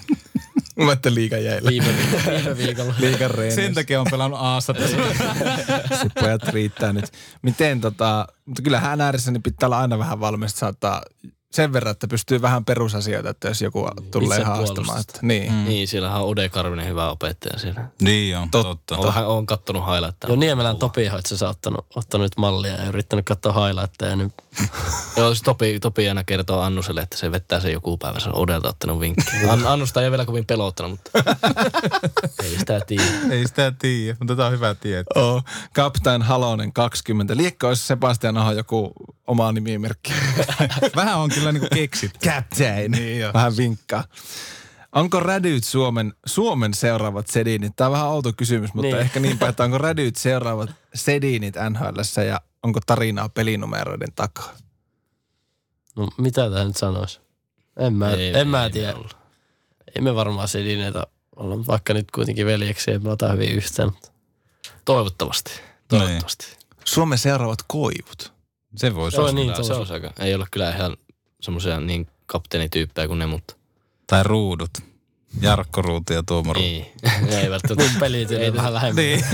[0.76, 1.70] Mä että liikan jäillä.
[1.70, 1.86] viime,
[2.26, 2.94] viime viikolla.
[2.98, 3.62] Liikan reenissä.
[3.62, 4.96] Sen takia on pelannut Aassa tässä.
[6.02, 7.04] Se pojat riittää nyt.
[7.42, 11.02] Miten tota, mutta kyllähän ääressä niin pitää olla aina vähän valmis, saattaa
[11.52, 15.00] sen verran, että pystyy vähän perusasioita, että jos joku tulee haastamaan.
[15.00, 15.52] Että, niin.
[15.52, 15.64] Mm.
[15.64, 17.84] Niin, siellähän on Ode Karvinen hyvä opettaja siellä.
[18.00, 18.96] niin on, totta.
[18.96, 20.28] Oon, vähän, oon kattonut highlightteja.
[20.30, 24.10] Joo, Niemelän Topi on itse asiassa ottanut, ottanut nyt mallia ja yrittänyt katsoa highlightteja.
[24.10, 24.32] Ja nyt
[25.16, 28.20] Joo, siis Topi, Topi aina kertoo Annuselle, että se vettää sen joku päivä.
[28.20, 29.40] Se on Odelta ottanut vinkkiä.
[29.52, 31.10] An, Annusta ei ole vielä kovin pelottanut, mutta
[32.44, 33.04] ei sitä tiedä.
[33.30, 35.22] Ei sitä tiedä, mutta tämä on hyvä tietää.
[35.22, 35.44] Oh,
[35.74, 37.36] Captain Halonen 20.
[37.36, 38.92] Liekko olisi Sebastian Aho joku
[39.26, 40.12] oma nimimerkki?
[40.96, 42.18] Vähän on kyllä niinku keksitty.
[42.30, 42.90] Captain.
[42.92, 43.30] Niin jo.
[43.34, 44.04] Vähän vinkkaa.
[44.92, 47.72] Onko rädyt Suomen, Suomen seuraavat sedinit?
[47.76, 49.00] Tämä on vähän outo kysymys, mutta Niin.
[49.00, 54.52] ehkä niin päin, että onko rädyt seuraavat sedinit NHLssä ja onko tarinaa pelinumeroiden takaa?
[55.96, 57.20] no mitä tämä nyt sanoisi?
[57.78, 58.92] En mä, Ei- en mä ei tiedä.
[58.92, 59.10] me olla.
[59.96, 61.06] Ei me varmaan sedineitä
[61.36, 63.88] olla, mutta vaikka nyt kuitenkin veljeksi, että me otetaan hyvin yhteen.
[63.88, 64.10] mutta
[64.84, 65.50] Toivottavasti.
[65.88, 66.46] Toivottavasti.
[66.84, 68.32] Suomen seuraavat koivut.
[68.76, 69.34] Se voisi Joo, olla.
[69.34, 69.72] niin, se tosi.
[69.72, 70.12] on aika.
[70.18, 70.96] Ei ole kyllä ihan
[71.46, 73.54] semmoisia niin kapteenityyppejä kuin ne, mutta
[74.06, 74.70] Tai ruudut.
[75.40, 76.68] Jarkko Ruutu ja Tuomo Ruutu.
[76.68, 76.92] ei.
[77.42, 77.90] ei välttämättä.
[77.90, 79.04] Mun pelit ei vähän lähemmin.
[79.04, 79.24] Niin.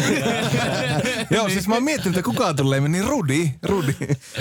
[1.31, 3.95] Joo, siis mä oon miettinyt, että kuka tulee, niin Rudi, Rudi.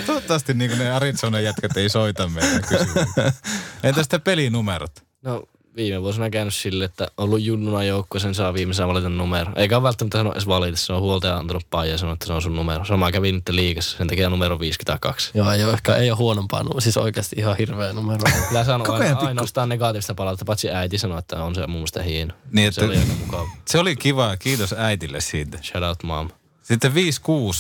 [0.06, 3.08] Toivottavasti niin ne Arizonan jätkät ei soita meitä kysymään.
[3.84, 5.04] Entä sitten pelinumerot?
[5.22, 5.44] No
[5.76, 9.52] viime vuosina käynyt sille, että on ollut junnuna joukko, sen saa viimeisenä valita numero.
[9.56, 12.34] Eikä ole välttämättä sanonut edes valita, se on huoltaja antanut paija ja sanonut, että se
[12.34, 12.86] on sun numero.
[12.86, 15.32] Sama kävi nyt liikassa, sen takia numero 52.
[15.34, 16.64] Joo, ei ole, ehkä ei ole huonompaa.
[16.64, 18.20] nu- Siis oikeasti ihan hirveä numero.
[18.48, 21.76] Kyllä sanoo Koko aina, pikku- ainoastaan negatiivista palautetta, paitsi äiti sanoi, että on se mun
[21.76, 22.34] mielestä hieno.
[22.52, 23.48] Niin, se että- oli aika mukava.
[23.68, 25.58] Se oli kiva, kiitos äitille siitä.
[25.64, 26.30] Shout out mom.
[26.72, 26.96] Sitten 5-6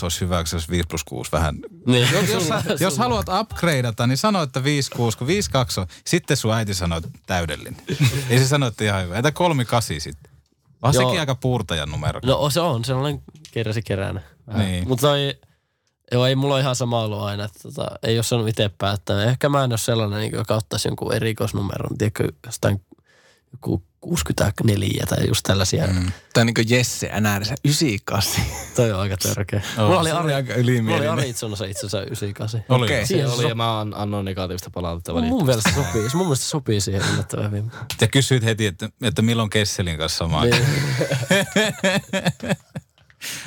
[0.03, 1.59] olisi hyvä, jos 5 plus 6 vähän.
[1.85, 2.07] niin.
[2.13, 4.63] Jos, jos, sä- jos haluat upgradeata, niin sano, että 5-6,
[5.17, 5.31] kun 5-2
[5.77, 5.87] on.
[6.05, 7.77] Sitten sun äiti sanoo, että täydellinen.
[8.29, 9.15] Ei se sano, että ihan hyvä.
[9.15, 9.33] Entä 3-8
[9.99, 10.31] sitten?
[10.81, 11.03] On Joo.
[11.03, 12.19] sekin aika puurtajan numero.
[12.25, 14.21] No se on, sellainen keräsi keränä.
[14.57, 14.87] Niin.
[14.87, 15.33] Mutta toi,
[16.11, 17.43] joo, ei mulla ole ihan sama ollut aina.
[17.43, 19.23] Että tota, ei ole saanut itse päättää.
[19.23, 21.97] Ehkä mä en ole sellainen, niin, joka ottaisi jonkun erikoisnumeron.
[21.97, 22.81] Tiedätkö, jostain
[23.51, 25.87] joku 64 tai just tällaisia.
[25.87, 26.11] Mm.
[26.33, 28.43] Tai niin kuin Jesse NRssä 98.
[28.75, 29.61] Toi on aika törkeä.
[29.77, 29.85] Oo.
[29.87, 31.07] Mulla oli, Ari, aika mulla oli.
[31.07, 32.65] Arizonassa itse asiassa 98.
[32.69, 32.85] Oli.
[32.85, 33.01] Okei.
[33.01, 35.45] Se Siihen oli so- ja mä an- annoin negatiivista palautetta Mun välillä.
[35.45, 36.09] mielestä sopii.
[36.13, 37.71] Mun mielestä sopii siihen yllättävän hyvin.
[38.01, 40.43] Ja kysyit heti, että, että milloin Kesselin kanssa sama.
[40.43, 40.55] Niin.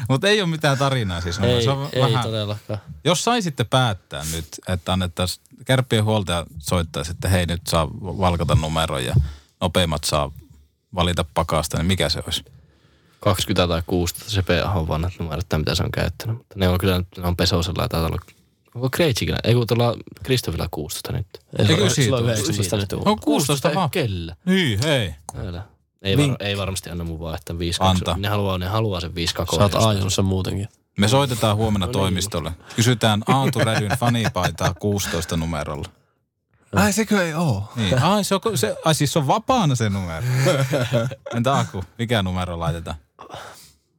[0.08, 1.38] Mutta ei ole mitään tarinaa siis.
[1.38, 2.78] ei, se on ei vähän, todellakaan.
[3.04, 9.04] jos saisitte päättää nyt, että annettaisiin kärppien huoltaja soittaisi, että hei nyt saa valkata numeron
[9.04, 9.14] ja
[9.60, 10.30] nopeimmat saa
[10.94, 12.44] valita pakasta, niin mikä se olisi?
[13.20, 16.36] 20 tai 16 se P-ahon vanhat numerot, tai mitä se on käyttänyt.
[16.38, 18.18] Mutta ne on kyllä, ne on Pesosella ja taitaa olla
[18.74, 19.38] Onko Kreitsikillä?
[19.44, 21.26] Ei kun tuolla Kristofilla 16 nyt.
[21.58, 22.32] Ei, Eikö siitä on ole?
[22.32, 22.92] 19 nyt.
[22.92, 23.90] On 16 ei vaan.
[23.90, 24.36] Kellä?
[24.44, 25.14] Niin, hei.
[25.36, 25.62] Älä.
[26.02, 28.16] Ei, var, ei varmasti anna mun vaan, että 5 Anta.
[28.16, 30.68] Ne haluaa, ne haluaa sen 5 2 Sä oot ajonsa muutenkin.
[30.98, 31.98] Me soitetaan huomenna No niin.
[31.98, 32.52] toimistolle.
[32.76, 35.88] Kysytään Aatu Rädyn fanipaitaa 16 numerolla.
[36.76, 37.72] Ai sekö ei oo?
[37.76, 38.02] Niin.
[38.02, 40.26] Ai, se on, se, ai siis se on vapaana se numero.
[41.36, 42.96] Entä Aku, mikä numero laitetaan?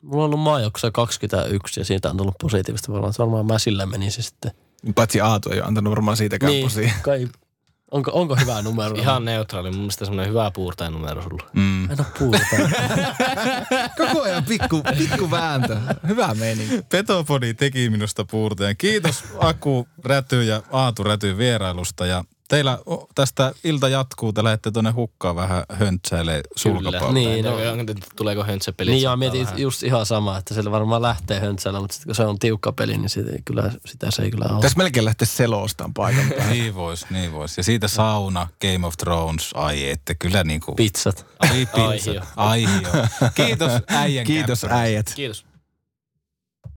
[0.01, 3.13] Mulla on ollut maajoukkueessa 21 ja siitä on tullut positiivista varmaan.
[3.13, 4.51] Se varmaan Mäsillä meni se sitten.
[4.95, 6.71] Paitsi Aatu ei ole antanut varmaan siitäkään niin.
[6.75, 7.27] Niin, kai,
[7.91, 8.95] onko, onko hyvä numero?
[8.95, 9.71] Ihan neutraali.
[9.71, 11.49] Mun mielestä semmoinen hyvä puurtajan numero sulla.
[11.53, 11.91] Mm.
[11.91, 12.39] En oo puhuta.
[13.97, 15.77] Koko ajan pikku, pikku vääntö.
[16.07, 16.81] Hyvä meininki.
[16.89, 18.77] Petopodi teki minusta puurteen.
[18.77, 22.79] Kiitos Aku Räty ja Aatu Räty vierailusta ja teillä
[23.15, 27.13] tästä ilta jatkuu, te lähdette tuonne hukkaan vähän höntsäilee sulkapalle.
[27.13, 27.51] Niin, no.
[27.51, 27.93] no.
[28.15, 28.93] Tuleeko höntsä pelit?
[28.93, 32.25] Niin joo, mietin just ihan sama, että sillä varmaan lähtee höntsällä, mutta sitten kun se
[32.25, 34.61] on tiukka peli, niin sitä, kyllä, sitä se ei kyllä ole.
[34.61, 36.45] Tässä melkein lähtee selostaan paikan päälle.
[36.55, 37.57] Niin vois, niin vois.
[37.57, 40.75] Ja siitä sauna, Game of Thrones, ai että kyllä niinku...
[40.75, 41.25] Pizzat.
[41.39, 42.11] Ai, pizza.
[42.11, 42.21] Aihio.
[42.35, 42.89] Aihio.
[43.35, 45.13] Kiitos äijän Kiitos äijät.
[45.15, 45.45] Kiitos.